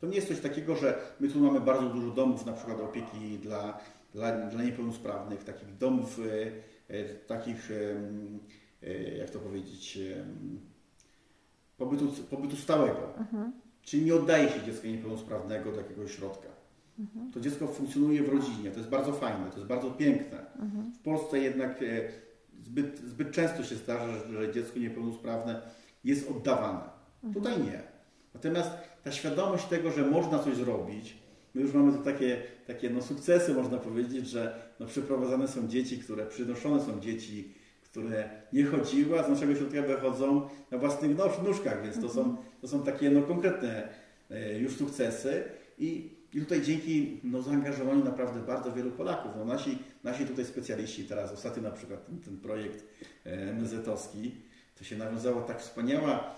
To 0.00 0.06
nie 0.06 0.16
jest 0.16 0.28
coś 0.28 0.40
takiego, 0.40 0.76
że 0.76 0.98
my 1.20 1.28
tu 1.28 1.40
mamy 1.40 1.60
bardzo 1.60 1.88
dużo 1.88 2.10
domów, 2.10 2.46
na 2.46 2.52
przykład 2.52 2.80
opieki 2.80 3.38
dla, 3.38 3.78
dla, 4.14 4.46
dla 4.46 4.62
niepełnosprawnych, 4.64 5.44
takich 5.44 5.76
domów, 5.76 6.18
e, 6.88 6.94
e, 6.94 7.04
takich, 7.04 7.70
e, 8.82 9.16
jak 9.16 9.30
to 9.30 9.38
powiedzieć, 9.38 9.98
pobytu, 11.76 12.08
pobytu 12.30 12.56
stałego. 12.56 13.00
Czyli 13.82 14.04
nie 14.04 14.14
oddaje 14.14 14.48
się 14.48 14.62
dziecka 14.62 14.88
niepełnosprawnego 14.88 15.72
do 15.72 15.78
jakiegoś 15.78 16.16
środka. 16.16 16.48
To 17.34 17.40
dziecko 17.40 17.66
funkcjonuje 17.66 18.22
w 18.22 18.28
rodzinie, 18.28 18.70
to 18.70 18.78
jest 18.78 18.90
bardzo 18.90 19.12
fajne, 19.12 19.50
to 19.50 19.56
jest 19.56 19.68
bardzo 19.68 19.90
piękne. 19.90 20.38
W 20.94 20.98
Polsce 20.98 21.38
jednak 21.38 21.84
zbyt, 22.62 22.98
zbyt 22.98 23.30
często 23.32 23.64
się 23.64 23.74
zdarza, 23.76 24.12
że- 24.12 24.32
że 24.46 24.52
dziecko 24.52 24.78
niepełnosprawne 24.78 25.62
jest 26.04 26.30
oddawane. 26.30 26.80
Tutaj 27.34 27.58
nie. 27.62 27.82
Natomiast 28.34 28.70
ta 29.04 29.12
świadomość 29.12 29.64
tego, 29.64 29.90
że 29.90 30.06
można 30.06 30.38
coś 30.38 30.56
zrobić, 30.56 31.16
my 31.54 31.62
już 31.62 31.72
mamy 31.72 31.92
tu 31.92 32.04
takie, 32.04 32.42
takie 32.66 32.90
no, 32.90 33.02
sukcesy, 33.02 33.54
można 33.54 33.78
powiedzieć, 33.78 34.28
że 34.28 34.62
no, 34.80 34.86
przyprowadzane 34.86 35.48
są 35.48 35.68
dzieci, 35.68 35.98
które 35.98 36.26
przynoszone 36.26 36.80
są 36.80 37.00
dzieci, 37.00 37.54
które 37.82 38.30
nie 38.52 38.64
chodziły, 38.64 39.20
a 39.20 39.26
z 39.26 39.28
naszego 39.28 39.54
środka 39.54 39.82
wychodzą 39.82 40.48
na 40.70 40.78
własnych 40.78 41.16
nóż, 41.16 41.32
nóżkach, 41.44 41.82
więc 41.82 42.00
to 42.00 42.08
są, 42.08 42.36
to 42.60 42.68
są 42.68 42.82
takie 42.82 43.10
no, 43.10 43.22
konkretne 43.22 43.88
e, 44.30 44.58
już 44.58 44.76
sukcesy. 44.76 45.44
I, 45.78 46.10
i 46.34 46.40
tutaj 46.40 46.62
dzięki 46.62 47.20
no, 47.24 47.42
zaangażowaniu 47.42 48.04
naprawdę 48.04 48.40
bardzo 48.40 48.72
wielu 48.72 48.90
Polaków, 48.90 49.32
no, 49.36 49.44
nasi, 49.44 49.78
nasi 50.04 50.26
tutaj 50.26 50.44
specjaliści 50.44 51.04
teraz, 51.04 51.32
ostatnio 51.32 51.62
na 51.62 51.70
przykład 51.70 52.06
ten, 52.06 52.18
ten 52.18 52.36
projekt 52.36 52.84
e, 53.24 53.52
MZ-owski, 53.52 54.30
to 54.78 54.84
się 54.84 54.96
nawiązała 54.96 55.42
tak 55.42 55.60
wspaniała 55.60 56.34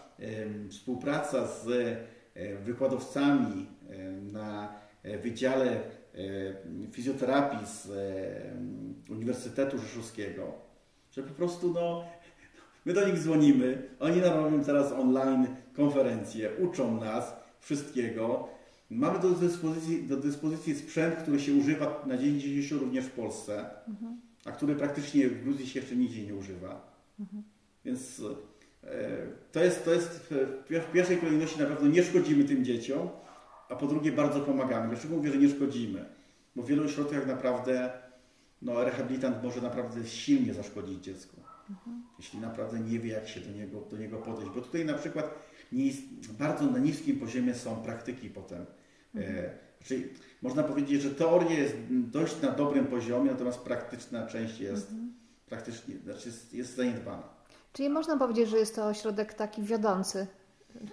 współpraca 0.70 1.46
z 1.46 1.68
e, 1.68 1.96
wykładowcami 2.64 3.66
em, 3.88 4.32
na 4.32 4.74
e, 5.02 5.18
Wydziale 5.18 5.70
e, 5.70 5.80
Fizjoterapii 6.92 7.66
z 7.66 7.90
e, 7.90 9.12
Uniwersytetu 9.12 9.78
Rzeszowskiego, 9.78 10.52
że 11.10 11.22
po 11.22 11.34
prostu 11.34 11.72
no, 11.72 12.04
my 12.86 12.92
do 12.92 13.08
nich 13.08 13.18
dzwonimy, 13.18 13.88
oni 14.00 14.20
nam 14.20 14.44
robią 14.44 14.64
teraz 14.64 14.92
online 14.92 15.46
konferencje, 15.76 16.50
uczą 16.58 17.00
nas 17.00 17.36
wszystkiego. 17.60 18.48
Mamy 18.90 19.18
do 19.18 19.30
dyspozycji, 19.30 20.02
do 20.02 20.16
dyspozycji 20.16 20.74
sprzęt, 20.74 21.14
który 21.14 21.40
się 21.40 21.54
używa 21.54 22.04
na 22.06 22.16
dzień 22.16 22.40
dzisiejszy 22.40 22.78
również 22.78 23.04
w 23.04 23.10
Polsce, 23.10 23.70
a 24.44 24.52
który 24.52 24.74
praktycznie 24.74 25.28
w 25.28 25.42
Gruzji 25.44 25.66
się 25.66 25.80
jeszcze 25.80 25.96
nigdzie 25.96 26.26
nie 26.26 26.34
używa. 26.34 26.92
Więc 27.84 28.20
e, 28.20 28.51
to 29.52 29.64
jest, 29.64 29.84
to 29.84 29.94
jest 29.94 30.08
w 30.08 30.30
pier- 30.70 30.82
w 30.82 30.92
pierwszej 30.92 31.18
kolejności 31.18 31.60
na 31.60 31.66
pewno 31.66 31.88
nie 31.88 32.02
szkodzimy 32.02 32.44
tym 32.44 32.64
dzieciom, 32.64 33.08
a 33.68 33.76
po 33.76 33.86
drugie 33.86 34.12
bardzo 34.12 34.40
pomagamy. 34.40 34.88
Dlaczego 34.88 35.16
mówię, 35.16 35.30
że 35.30 35.38
nie 35.38 35.48
szkodzimy? 35.48 36.04
Bo 36.56 36.62
w 36.62 36.66
wielu 36.66 36.84
ośrodkach 36.84 37.26
naprawdę 37.26 37.92
no, 38.62 38.84
rehabilitant 38.84 39.42
może 39.42 39.60
naprawdę 39.60 40.06
silnie 40.06 40.54
zaszkodzić 40.54 41.04
dziecku. 41.04 41.36
Jeśli 42.18 42.38
naprawdę 42.38 42.80
nie 42.80 42.98
wie, 42.98 43.10
jak 43.10 43.28
się 43.28 43.40
do 43.40 43.52
niego, 43.52 43.80
do 43.80 43.96
niego 43.96 44.18
podejść. 44.18 44.50
Bo 44.54 44.60
tutaj 44.60 44.84
na 44.84 44.94
przykład 44.94 45.34
nie 45.72 45.86
jest, 45.86 46.32
bardzo 46.38 46.64
na 46.66 46.78
niskim 46.78 47.20
poziomie 47.20 47.54
są 47.54 47.76
praktyki 47.76 48.30
potem. 48.30 48.66
E, 49.16 49.50
czyli 49.84 50.04
można 50.42 50.62
powiedzieć, 50.62 51.02
że 51.02 51.10
teoria 51.10 51.58
jest 51.58 51.76
dość 51.90 52.42
na 52.42 52.50
dobrym 52.50 52.86
poziomie, 52.86 53.30
natomiast 53.30 53.58
praktyczna 53.58 54.26
część 54.26 54.60
jest 54.60 54.90
praktycznie, 55.46 55.98
znaczy 55.98 56.28
jest, 56.28 56.54
jest 56.54 56.76
zaniedbana. 56.76 57.41
Czyli 57.72 57.88
można 57.88 58.16
powiedzieć, 58.16 58.48
że 58.48 58.58
jest 58.58 58.76
to 58.76 58.86
ośrodek 58.86 59.34
taki 59.34 59.62
wiodący, 59.62 60.26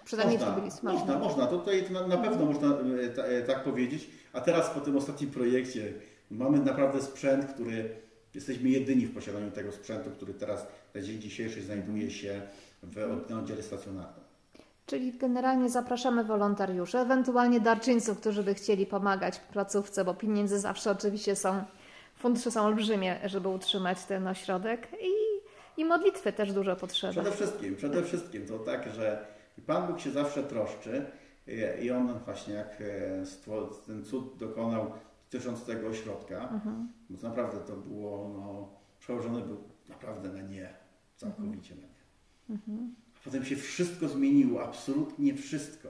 przynajmniej 0.05 0.37
można, 0.37 0.53
w 0.53 0.57
Tbilisi. 0.57 0.79
Można, 0.83 1.19
można. 1.19 1.47
To 1.47 1.57
tutaj 1.57 1.91
na, 1.91 2.07
na 2.07 2.17
pewno 2.17 2.45
można 2.45 2.67
e, 2.67 3.09
ta, 3.09 3.23
e, 3.23 3.41
tak 3.41 3.63
powiedzieć. 3.63 4.09
A 4.33 4.41
teraz 4.41 4.69
po 4.69 4.79
tym 4.79 4.97
ostatnim 4.97 5.31
projekcie 5.31 5.93
mamy 6.31 6.59
naprawdę 6.59 7.01
sprzęt, 7.01 7.45
który 7.45 7.89
jesteśmy 8.35 8.69
jedyni 8.69 9.05
w 9.05 9.13
posiadaniu 9.13 9.51
tego 9.51 9.71
sprzętu, 9.71 10.09
który 10.11 10.33
teraz 10.33 10.67
na 10.95 11.01
dzień 11.01 11.21
dzisiejszy 11.21 11.61
znajduje 11.61 12.11
się 12.11 12.41
w 12.83 13.19
oddziale 13.39 13.63
stacjonarnym. 13.63 14.23
Czyli 14.85 15.13
generalnie 15.13 15.69
zapraszamy 15.69 16.23
wolontariuszy, 16.23 16.97
ewentualnie 16.97 17.59
darczyńców, 17.59 18.19
którzy 18.19 18.43
by 18.43 18.53
chcieli 18.53 18.85
pomagać 18.85 19.39
placówce, 19.39 20.05
bo 20.05 20.13
pieniędzy 20.13 20.59
zawsze 20.59 20.91
oczywiście 20.91 21.35
są, 21.35 21.63
fundusze 22.15 22.51
są 22.51 22.61
olbrzymie, 22.61 23.19
żeby 23.25 23.47
utrzymać 23.47 24.03
ten 24.05 24.27
ośrodek 24.27 24.87
i, 25.01 25.28
i 25.79 25.85
modlitwy 25.85 26.33
też 26.33 26.53
dużo 26.53 26.75
potrzeba. 26.75 27.11
Przede 27.13 27.31
wszystkim, 27.31 27.75
przede 27.75 28.03
wszystkim 28.03 28.45
to 28.47 28.59
tak, 28.59 28.93
że 28.95 29.25
Pan 29.65 29.87
Bóg 29.87 29.99
się 29.99 30.11
zawsze 30.11 30.43
troszczy 30.43 31.05
i- 31.47 31.85
i 31.85 31.91
On 31.91 32.19
właśnie 32.25 32.53
jak 32.53 32.81
e, 32.81 33.23
ten 33.87 34.05
cud 34.05 34.37
dokonał 34.37 34.91
dotyczący 35.31 35.65
tego 35.65 35.87
ośrodka, 35.87 36.49
Mhm. 36.49 36.89
bo 37.09 37.17
to 37.17 37.29
naprawdę 37.29 37.57
to 37.59 37.75
było, 37.77 38.29
no, 38.37 38.69
przełożony 38.99 39.41
był 39.41 39.57
naprawdę 39.89 40.29
na 40.29 40.41
nie, 40.41 40.73
całkowicie 41.15 41.75
na 41.75 41.81
nie. 41.81 42.55
Mhm. 42.55 42.95
A 43.15 43.19
potem 43.25 43.45
się 43.45 43.55
wszystko 43.55 44.07
zmieniło, 44.07 44.63
absolutnie 44.63 45.33
wszystko. 45.35 45.89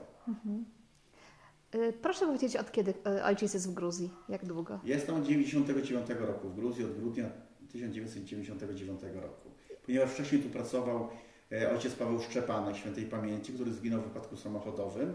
Y, 1.76 1.94
Proszę 2.02 2.26
powiedzieć, 2.26 2.56
od 2.56 2.72
kiedy 2.72 2.94
ojciec 3.24 3.54
jest 3.54 3.70
w 3.70 3.74
Gruzji? 3.74 4.10
Jak 4.30 4.46
długo? 4.46 4.80
Jestem 4.84 5.16
od 5.16 5.24
99 5.24 6.10
roku 6.20 6.50
w 6.50 6.56
Gruzji, 6.56 6.86
od 6.86 7.00
grudnia 7.00 7.30
1999 7.72 9.02
roku. 9.22 9.49
Ponieważ 9.90 10.12
wcześniej 10.12 10.42
tu 10.42 10.50
pracował 10.50 11.10
e, 11.52 11.72
ojciec 11.72 11.96
Paweł 11.96 12.22
Szczepanek, 12.22 12.76
świętej 12.76 13.06
pamięci, 13.06 13.54
który 13.54 13.74
zginął 13.74 14.02
w 14.02 14.04
wypadku 14.04 14.38
samochodowym. 14.38 15.14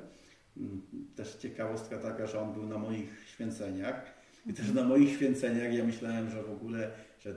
Mm, 0.56 0.82
Też 1.16 1.34
ciekawostka 1.34 1.98
taka, 1.98 2.26
że 2.26 2.40
on 2.40 2.52
był 2.52 2.66
na 2.66 2.78
moich 2.78 3.24
święceniach. 3.26 4.14
I 4.46 4.52
też 4.52 4.72
na 4.72 4.84
moich 4.84 5.10
święceniach 5.10 5.74
ja 5.74 5.84
myślałem, 5.84 6.30
że 6.30 6.42
w 6.42 6.50
ogóle, 6.50 6.90
że 7.20 7.34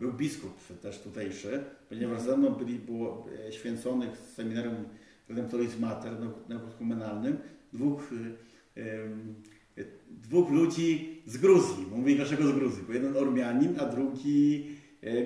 był 0.00 0.12
biskup 0.12 0.80
też 0.82 0.98
tutejszy, 0.98 1.64
ponieważ 1.88 2.22
ze 2.22 2.36
mną 2.36 2.50
byli, 2.50 2.78
było 2.78 3.26
e, 3.48 3.52
święconych 3.52 4.16
z 4.16 4.34
seminarium 4.34 4.84
Redemptoris 5.28 5.78
Mater 5.78 6.12
neokumenalnym 6.48 7.38
dwóch 7.72 8.10
e, 8.76 8.82
dwóch 10.10 10.50
ludzi 10.50 11.22
z 11.26 11.36
Gruzji. 11.36 11.86
Mówię 11.90 12.16
dlaczego 12.16 12.46
z 12.46 12.52
Gruzji, 12.52 12.82
bo 12.86 12.92
jeden 12.92 13.16
Ormianin, 13.16 13.80
a 13.80 13.86
drugi 13.86 14.66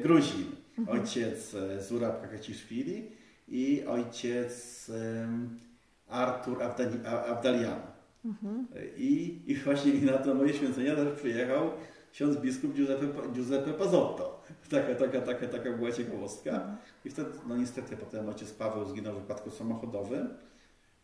Gruzin. 0.03 0.64
Ojciec 0.89 1.55
e, 1.55 1.83
Zurab 1.83 2.23
Kakacishvili 2.23 3.11
i 3.49 3.85
ojciec 3.87 4.91
Artur 6.09 6.59
Abdali- 6.63 7.07
Abdalian. 7.07 7.81
E, 8.77 8.87
I, 8.97 9.43
I 9.53 9.57
właśnie 9.57 9.93
na 9.93 10.19
to 10.19 10.35
moje 10.35 10.55
święcenia 10.55 10.97
też 10.97 11.19
przyjechał 11.19 11.71
ksiądz 12.13 12.37
biskup 12.37 12.75
Giuseppe, 12.75 13.07
Giuseppe 13.33 13.73
Pazotto. 13.73 14.43
Taka, 14.71 14.95
taka, 14.95 15.21
taka, 15.21 15.47
taka 15.49 15.73
była 15.73 15.93
ciekawostka. 15.93 16.77
I 17.05 17.11
wtedy, 17.11 17.31
no 17.49 17.57
niestety, 17.57 17.97
potem 17.97 18.29
ojciec 18.29 18.53
Paweł 18.53 18.85
zginął 18.85 19.15
w 19.15 19.21
wypadku 19.21 19.51
samochodowym. 19.51 20.29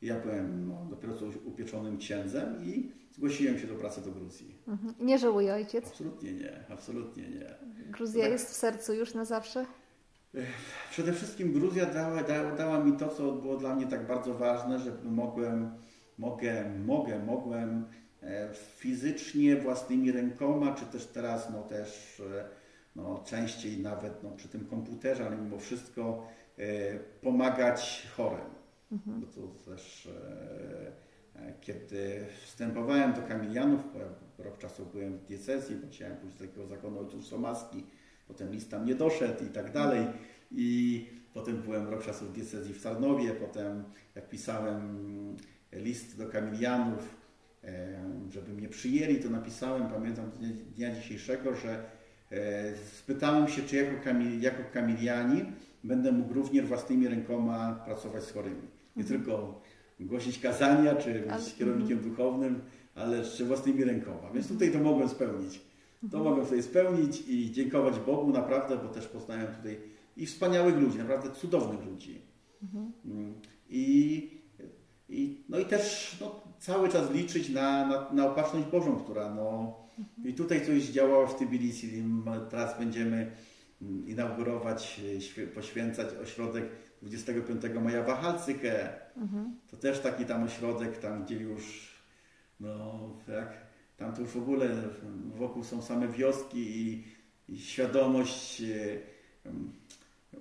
Ja 0.02 0.20
byłem 0.20 0.68
no, 0.68 0.86
dopiero 0.90 1.14
co 1.14 1.24
upieczonym 1.44 1.98
księdzem 1.98 2.64
i 2.64 2.92
zgłosiłem 3.10 3.58
się 3.58 3.66
do 3.66 3.74
pracy 3.74 4.00
do 4.00 4.10
Gruzji. 4.10 4.58
Mhm. 4.68 4.94
Nie 5.00 5.18
żałuje 5.18 5.54
ojciec? 5.54 5.86
Absolutnie 5.86 6.32
nie, 6.32 6.64
absolutnie 6.68 7.28
nie. 7.28 7.54
Gruzja 7.90 8.22
Tak. 8.22 8.32
jest 8.32 8.50
w 8.50 8.54
sercu 8.54 8.94
już 8.94 9.14
na 9.14 9.24
zawsze? 9.24 9.66
Przede 10.90 11.12
wszystkim 11.12 11.52
Gruzja 11.52 11.86
dała, 11.86 12.22
dała, 12.22 12.52
dała 12.52 12.84
mi 12.84 12.96
to, 12.96 13.08
co 13.08 13.32
było 13.32 13.56
dla 13.56 13.74
mnie 13.74 13.86
tak 13.86 14.06
bardzo 14.06 14.34
ważne, 14.34 14.78
że 14.78 14.92
mogłem, 15.04 15.70
mogę, 16.18 16.64
mogę, 16.86 17.18
mogłem 17.18 17.86
e, 18.22 18.48
fizycznie, 18.54 19.56
własnymi 19.56 20.12
rękoma, 20.12 20.74
czy 20.74 20.84
też 20.84 21.06
teraz 21.06 21.50
no 21.50 21.62
też 21.62 22.20
e, 22.20 22.44
no, 22.96 23.22
częściej 23.26 23.78
nawet 23.78 24.22
no, 24.22 24.30
przy 24.30 24.48
tym 24.48 24.66
komputerze, 24.66 25.26
ale 25.26 25.36
mimo 25.36 25.58
wszystko 25.58 26.26
e, 26.58 26.62
pomagać 26.98 28.06
chorym. 28.16 28.59
Bo 28.90 29.26
to 29.26 29.70
też 29.70 30.06
e, 30.06 31.40
e, 31.40 31.54
kiedy 31.60 32.26
wstępowałem 32.44 33.12
do 33.12 33.22
Kamilianów, 33.22 33.80
rok 34.38 34.58
czasu 34.58 34.86
byłem 34.86 35.18
w 35.18 35.24
diecezji, 35.24 35.76
bo 35.76 35.88
chciałem 35.88 36.16
pójść 36.16 36.36
do 36.36 36.44
takiego 36.44 36.66
zakonu 36.66 37.00
ojców 37.00 37.26
Somaski, 37.26 37.84
potem 38.28 38.52
list 38.52 38.70
tam 38.70 38.86
nie 38.86 38.94
doszedł 38.94 39.44
i 39.44 39.48
tak 39.48 39.72
dalej. 39.72 40.06
I 40.50 41.06
potem 41.34 41.56
byłem 41.56 41.88
rok 41.88 42.04
czasu 42.04 42.24
w 42.24 42.32
diecezji 42.32 42.74
w 42.74 42.82
Tarnowie, 42.82 43.30
potem 43.30 43.84
jak 44.14 44.28
pisałem 44.28 45.36
list 45.72 46.18
do 46.18 46.28
Kamilianów, 46.28 47.16
e, 47.64 48.02
żeby 48.30 48.52
mnie 48.52 48.68
przyjęli, 48.68 49.16
to 49.16 49.30
napisałem, 49.30 49.88
pamiętam 49.88 50.30
dnia, 50.30 50.48
dnia 50.76 50.94
dzisiejszego, 50.94 51.54
że 51.54 52.00
spytałem 52.98 53.48
się, 53.48 53.62
czy 53.62 53.76
jako, 53.76 54.04
kamil, 54.04 54.40
jako 54.40 54.62
kamilianin 54.72 55.52
będę 55.84 56.12
mógł 56.12 56.34
również 56.34 56.66
własnymi 56.66 57.08
rękoma 57.08 57.82
pracować 57.84 58.24
z 58.24 58.32
chorymi. 58.32 58.79
Nie 59.00 59.06
tylko 59.06 59.60
głosić 60.00 60.38
kazania, 60.38 60.94
czy 60.94 61.14
być 61.14 61.30
Ale- 61.30 61.50
kierownikiem 61.58 61.98
duchownym, 61.98 62.60
ale 62.94 63.18
jeszcze 63.18 63.44
własnymi 63.44 63.84
rękoma. 63.84 64.30
Więc 64.34 64.48
tutaj 64.48 64.72
to 64.72 64.78
mogłem 64.78 65.08
spełnić. 65.08 65.60
To 66.10 66.18
mogłem 66.18 66.44
tutaj 66.44 66.62
spełnić 66.62 67.22
i 67.28 67.52
dziękować 67.52 67.98
Bogu 67.98 68.32
naprawdę, 68.32 68.76
bo 68.76 68.88
też 68.88 69.08
poznałem 69.08 69.46
tutaj 69.46 69.80
i 70.16 70.26
wspaniałych 70.26 70.76
ludzi, 70.76 70.98
naprawdę 70.98 71.30
cudownych 71.30 71.86
ludzi. 71.86 72.20
Mm. 73.04 73.34
I, 73.70 74.30
i, 75.08 75.44
no 75.48 75.58
i 75.58 75.64
też 75.64 76.16
no, 76.20 76.40
cały 76.58 76.88
czas 76.88 77.10
liczyć 77.10 77.48
na, 77.48 77.86
na, 77.86 78.12
na 78.12 78.26
opatrzność 78.26 78.66
Bożą, 78.66 78.96
która 78.96 79.34
no, 79.34 79.76
i 80.24 80.34
tutaj 80.34 80.66
coś 80.66 80.82
działała 80.82 81.26
w 81.26 81.36
Tbilisi. 81.38 82.02
Teraz 82.50 82.78
będziemy 82.78 83.30
mm, 83.82 84.08
inaugurować, 84.08 85.00
e, 85.38 85.46
poświęcać 85.46 86.08
ośrodek 86.22 86.64
25 87.02 87.62
maja 87.82 88.02
Wachalcykę. 88.02 88.88
To 89.70 89.76
też 89.76 90.00
taki 90.00 90.24
tam 90.24 90.42
ośrodek, 90.44 90.98
tam 90.98 91.24
gdzie 91.24 91.36
już, 91.36 91.88
no 92.60 93.00
jak, 93.28 93.52
tam 93.96 94.12
to 94.14 94.20
już 94.20 94.30
w 94.30 94.36
ogóle 94.36 94.68
wokół 95.34 95.64
są 95.64 95.82
same 95.82 96.08
wioski 96.08 96.58
i, 96.80 97.04
i 97.48 97.58
świadomość 97.60 98.62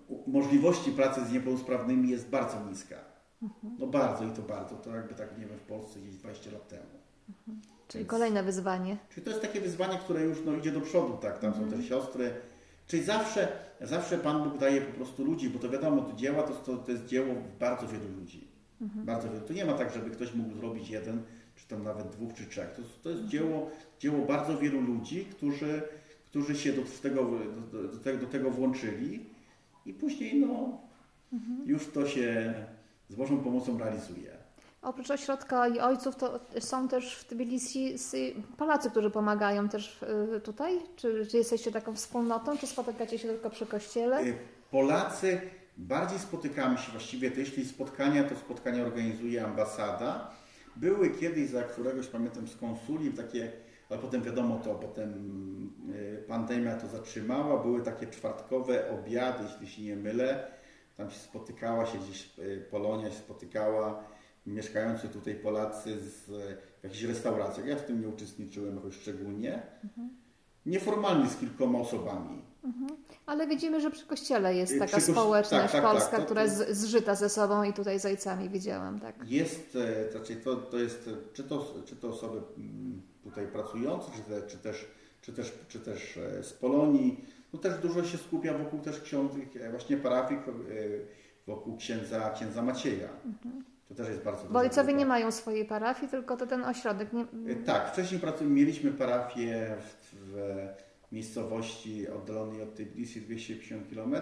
u- 0.07 0.31
możliwości 0.31 0.91
pracy 0.91 1.25
z 1.25 1.31
niepełnosprawnymi 1.31 2.09
jest 2.09 2.29
bardzo 2.29 2.69
niska. 2.69 2.95
No 3.79 3.87
bardzo 3.87 4.23
i 4.25 4.31
to 4.31 4.41
bardzo. 4.41 4.75
To 4.75 4.95
jakby 4.95 5.13
tak, 5.15 5.37
nie 5.39 5.45
wiem, 5.45 5.57
w 5.57 5.61
Polsce 5.61 5.99
gdzieś 5.99 6.15
20 6.15 6.51
lat 6.51 6.67
temu. 6.67 6.83
Czyli 7.87 7.99
Więc- 8.03 8.09
kolejne 8.09 8.43
wyzwanie. 8.43 8.97
Czyli 9.09 9.23
to 9.23 9.29
jest 9.29 9.41
takie 9.41 9.61
wyzwanie, 9.61 9.97
które 9.97 10.21
już 10.23 10.37
no, 10.45 10.53
idzie 10.55 10.71
do 10.71 10.81
przodu, 10.81 11.17
tak? 11.21 11.39
Tam 11.39 11.53
są 11.53 11.69
też 11.69 11.89
siostry. 11.89 12.31
Czyli 12.89 13.03
zawsze, 13.03 13.47
zawsze 13.81 14.17
Pan 14.17 14.43
Bóg 14.43 14.57
daje 14.57 14.81
po 14.81 14.93
prostu 14.93 15.23
ludzi, 15.25 15.49
bo 15.49 15.59
to 15.59 15.69
wiadomo, 15.69 16.01
to 16.01 16.13
dzieła 16.13 16.43
to, 16.43 16.53
to, 16.53 16.77
to 16.77 16.91
jest 16.91 17.05
dzieło 17.05 17.35
bardzo 17.59 17.87
wielu 17.87 18.07
ludzi. 18.19 18.47
Bardzo 18.81 19.29
wielu. 19.29 19.41
To 19.45 19.53
nie 19.53 19.65
ma 19.65 19.73
tak, 19.73 19.93
żeby 19.93 20.09
ktoś 20.09 20.33
mógł 20.33 20.55
zrobić 20.55 20.89
jeden, 20.89 21.21
czy 21.55 21.67
tam 21.67 21.83
nawet 21.83 22.07
dwóch, 22.07 22.33
czy 22.33 22.45
trzech. 22.45 22.71
To, 22.71 22.81
to 23.03 23.09
jest 23.09 23.25
dzieło, 23.25 23.69
dzieło 23.99 24.25
bardzo 24.25 24.57
wielu 24.57 24.81
ludzi, 24.81 25.25
którzy, 25.25 25.81
którzy 26.29 26.55
się 26.55 26.73
do 26.73 26.81
tego, 27.01 27.31
do, 27.71 27.83
do, 27.87 27.97
tego, 27.97 28.17
do 28.17 28.27
tego 28.27 28.51
włączyli 28.51 29.25
i 29.85 29.93
później 29.93 30.39
no, 30.39 30.77
już 31.65 31.87
to 31.87 32.07
się 32.07 32.53
z 33.09 33.15
Bożą 33.15 33.37
pomocą 33.37 33.77
realizuje. 33.77 34.31
Oprócz 34.81 35.11
ośrodka 35.11 35.67
i 35.67 35.79
ojców, 35.79 36.15
to 36.15 36.39
są 36.59 36.87
też 36.87 37.15
w 37.15 37.25
Tbilisi 37.25 37.95
Polacy, 38.57 38.89
którzy 38.89 39.09
pomagają 39.09 39.69
też 39.69 40.03
y, 40.37 40.39
tutaj? 40.39 40.79
Czy, 40.95 41.27
czy 41.27 41.37
jesteście 41.37 41.71
taką 41.71 41.95
wspólnotą, 41.95 42.57
czy 42.57 42.67
spotykacie 42.67 43.19
się 43.19 43.27
tylko 43.27 43.49
przy 43.49 43.65
kościele? 43.65 44.23
Y, 44.23 44.37
Polacy 44.71 45.41
bardziej 45.77 46.19
spotykamy 46.19 46.77
się 46.77 46.91
właściwie, 46.91 47.31
to 47.31 47.39
jeśli 47.39 47.65
spotkania, 47.65 48.23
to 48.23 48.35
spotkania 48.35 48.83
organizuje 48.83 49.45
ambasada. 49.45 50.31
Były 50.75 51.09
kiedyś 51.09 51.49
za 51.49 51.63
któregoś, 51.63 52.07
pamiętam, 52.07 52.47
z 52.47 52.57
konsuli 52.57 53.11
takie, 53.11 53.51
ale 53.89 53.99
potem 53.99 54.21
wiadomo 54.21 54.59
to, 54.63 54.75
potem 54.75 55.09
y, 55.89 56.23
pandemia 56.27 56.75
to 56.75 56.87
zatrzymała. 56.87 57.63
Były 57.63 57.81
takie 57.81 58.07
czwartkowe 58.07 58.91
obiady, 58.91 59.43
jeśli 59.43 59.67
się 59.67 59.81
nie 59.81 59.95
mylę. 59.95 60.47
Tam 60.97 61.09
się 61.09 61.19
spotykała 61.19 61.85
się 61.85 61.97
gdzieś, 61.97 62.29
Polonia 62.71 63.09
się 63.09 63.17
spotykała, 63.17 64.03
mieszkający 64.45 65.09
tutaj 65.09 65.35
Polacy 65.35 65.99
z, 65.99 66.31
jakichś 66.83 67.03
restauracjach. 67.03 67.65
Ja 67.67 67.75
w 67.75 67.81
tym 67.85 68.01
nie 68.01 68.07
uczestniczyłem 68.07 68.75
jakoś 68.75 68.95
szczególnie. 68.95 69.61
Nieformalnie 70.65 71.29
z 71.29 71.35
kilkoma 71.37 71.79
osobami. 71.79 72.41
Ale 73.25 73.47
widzimy, 73.47 73.81
że 73.81 73.91
przy 73.91 74.05
kościele 74.05 74.55
jest 74.55 74.73
Y, 74.73 74.79
taka 74.79 74.97
kości- 74.97 75.11
społeczność 75.11 75.71
tak, 75.71 75.71
tak, 75.71 75.81
tak. 75.81 75.91
polska, 75.91 76.17
To- 76.17 76.25
która 76.25 76.41
to- 76.41 76.45
jest 76.63 76.69
zżyta 76.81 77.15
ze 77.15 77.29
sobą 77.29 77.63
i 77.63 77.73
tutaj 77.73 77.99
z 77.99 78.05
ojcami 78.05 78.49
widziałam, 78.49 78.99
tak. 78.99 79.15
Jest, 79.31 79.77
znaczy 80.11 80.35
to, 80.35 80.55
to 80.55 80.77
jest, 80.77 81.07
e, 81.07 81.33
czy 81.33 81.43
to, 81.43 81.75
czy 81.85 81.95
to 81.95 82.09
osoby 82.09 82.41
mm, 82.57 83.01
tutaj 83.23 83.47
pracujące, 83.47 84.11
czy, 84.15 84.21
te, 84.21 84.47
czy, 84.47 84.57
też, 84.57 84.85
czy, 85.21 85.33
też, 85.33 85.53
czy 85.67 85.79
też 85.79 86.17
e, 86.17 86.43
z 86.43 86.53
Polonii. 86.53 87.25
No 87.53 87.59
też 87.59 87.81
dużo 87.81 88.03
się 88.03 88.17
skupia 88.17 88.57
wokół 88.57 88.79
też 88.79 89.01
ksiądz, 89.01 89.31
właśnie 89.71 89.97
parafii, 89.97 90.39
wokół 91.47 91.77
księdza, 91.77 92.29
księdza 92.29 92.61
Macieja. 92.61 93.09
To 93.89 93.95
też 93.95 94.09
jest 94.09 94.23
bardzo 94.23 94.47
Bo 94.49 94.59
ojcowie 94.59 94.93
nie 94.93 95.05
mają 95.05 95.31
swojej 95.31 95.65
parafii, 95.65 96.11
tylko 96.11 96.37
to 96.37 96.47
ten 96.47 96.63
ośrodek. 96.63 97.13
Nie... 97.13 97.21
E, 97.53 97.55
Tak, 97.55 97.91
wcześniej 97.93 98.21
mieliśmy 98.41 98.91
parafię 98.91 99.75
w, 99.79 100.11
w 100.13 100.45
miejscowości 101.11 102.07
oddalonej 102.09 102.61
od 102.61 102.75
Tbilisi 102.75 103.21
250 103.21 103.83
km. 103.95 104.15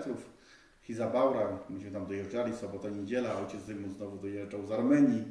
Hizabaura, 0.81 1.59
myśmy 1.69 1.91
tam 1.91 2.05
dojeżdżali, 2.05 2.55
sobota, 2.55 2.89
niedziela, 2.89 3.39
ojciec 3.39 3.61
Zygmunt 3.61 3.97
znowu 3.97 4.17
dojeżdżał 4.17 4.65
z 4.67 4.71
Armenii, 4.71 5.23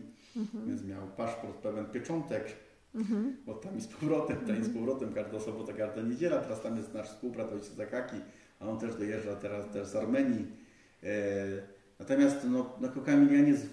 więc 0.66 0.84
miał 0.84 1.02
paszport 1.16 1.56
pełen 1.56 1.86
pieczątek, 1.86 2.44
bo 3.46 3.54
tam 3.54 3.78
i 3.78 3.80
z 3.80 3.86
powrotem, 3.86 4.36
tam 4.46 4.60
i 4.60 4.64
z 4.64 4.74
powrotem, 4.74 5.12
każda 5.14 5.40
sobota, 5.40 5.72
każda 5.72 6.02
niedziela, 6.02 6.38
teraz 6.40 6.62
tam 6.62 6.76
jest 6.76 6.94
nasz 6.94 7.08
współbrat, 7.08 7.52
ojciec 7.52 7.74
Zakaki, 7.74 8.16
a 8.60 8.68
on 8.68 8.78
też 8.78 8.94
dojeżdża 8.96 9.36
teraz 9.36 9.70
też 9.72 9.86
z 9.88 9.96
Armenii. 9.96 10.46
E, 11.02 11.08
natomiast 11.98 12.36
no, 12.50 12.72
na 12.80 12.88
Kokamilianie 12.88 13.56
z- 13.56 13.66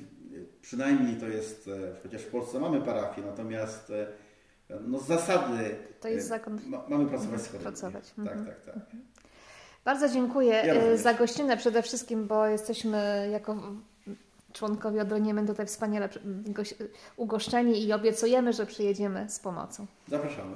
przynajmniej 0.67 1.15
to 1.19 1.27
jest, 1.27 1.67
e, 1.67 1.95
chociaż 2.03 2.21
w 2.21 2.27
Polsce 2.31 2.59
mamy 2.59 2.81
parafię, 2.81 3.21
natomiast 3.21 3.89
e, 3.89 4.07
no 4.87 4.99
z 4.99 5.05
zasady 5.07 5.75
To 6.01 6.07
jest 6.07 6.25
e, 6.25 6.29
zakon. 6.29 6.59
ma, 6.67 6.83
mamy 6.89 7.05
pracować 7.05 7.41
z 7.41 7.45
chorymi. 7.47 7.63
Pracować. 7.63 8.03
Tak, 8.15 8.19
Mhm. 8.27 8.45
tak, 8.45 8.61
tak. 8.65 8.75
Bardzo 9.85 10.09
dziękuję 10.09 10.63
Ja 10.65 10.97
za 10.97 11.13
gościnę 11.13 11.57
przede 11.57 11.81
wszystkim, 11.81 12.27
bo 12.27 12.45
jesteśmy 12.47 13.29
jako 13.31 13.55
członkowie 14.53 15.01
Odroniemen 15.01 15.47
tutaj 15.47 15.65
wspaniale 15.65 16.09
ugoszczeni 17.17 17.83
i 17.83 17.93
obiecujemy, 17.93 18.53
że 18.53 18.65
przyjedziemy 18.65 19.29
z 19.29 19.39
pomocą. 19.39 19.85
Zapraszamy. 20.07 20.55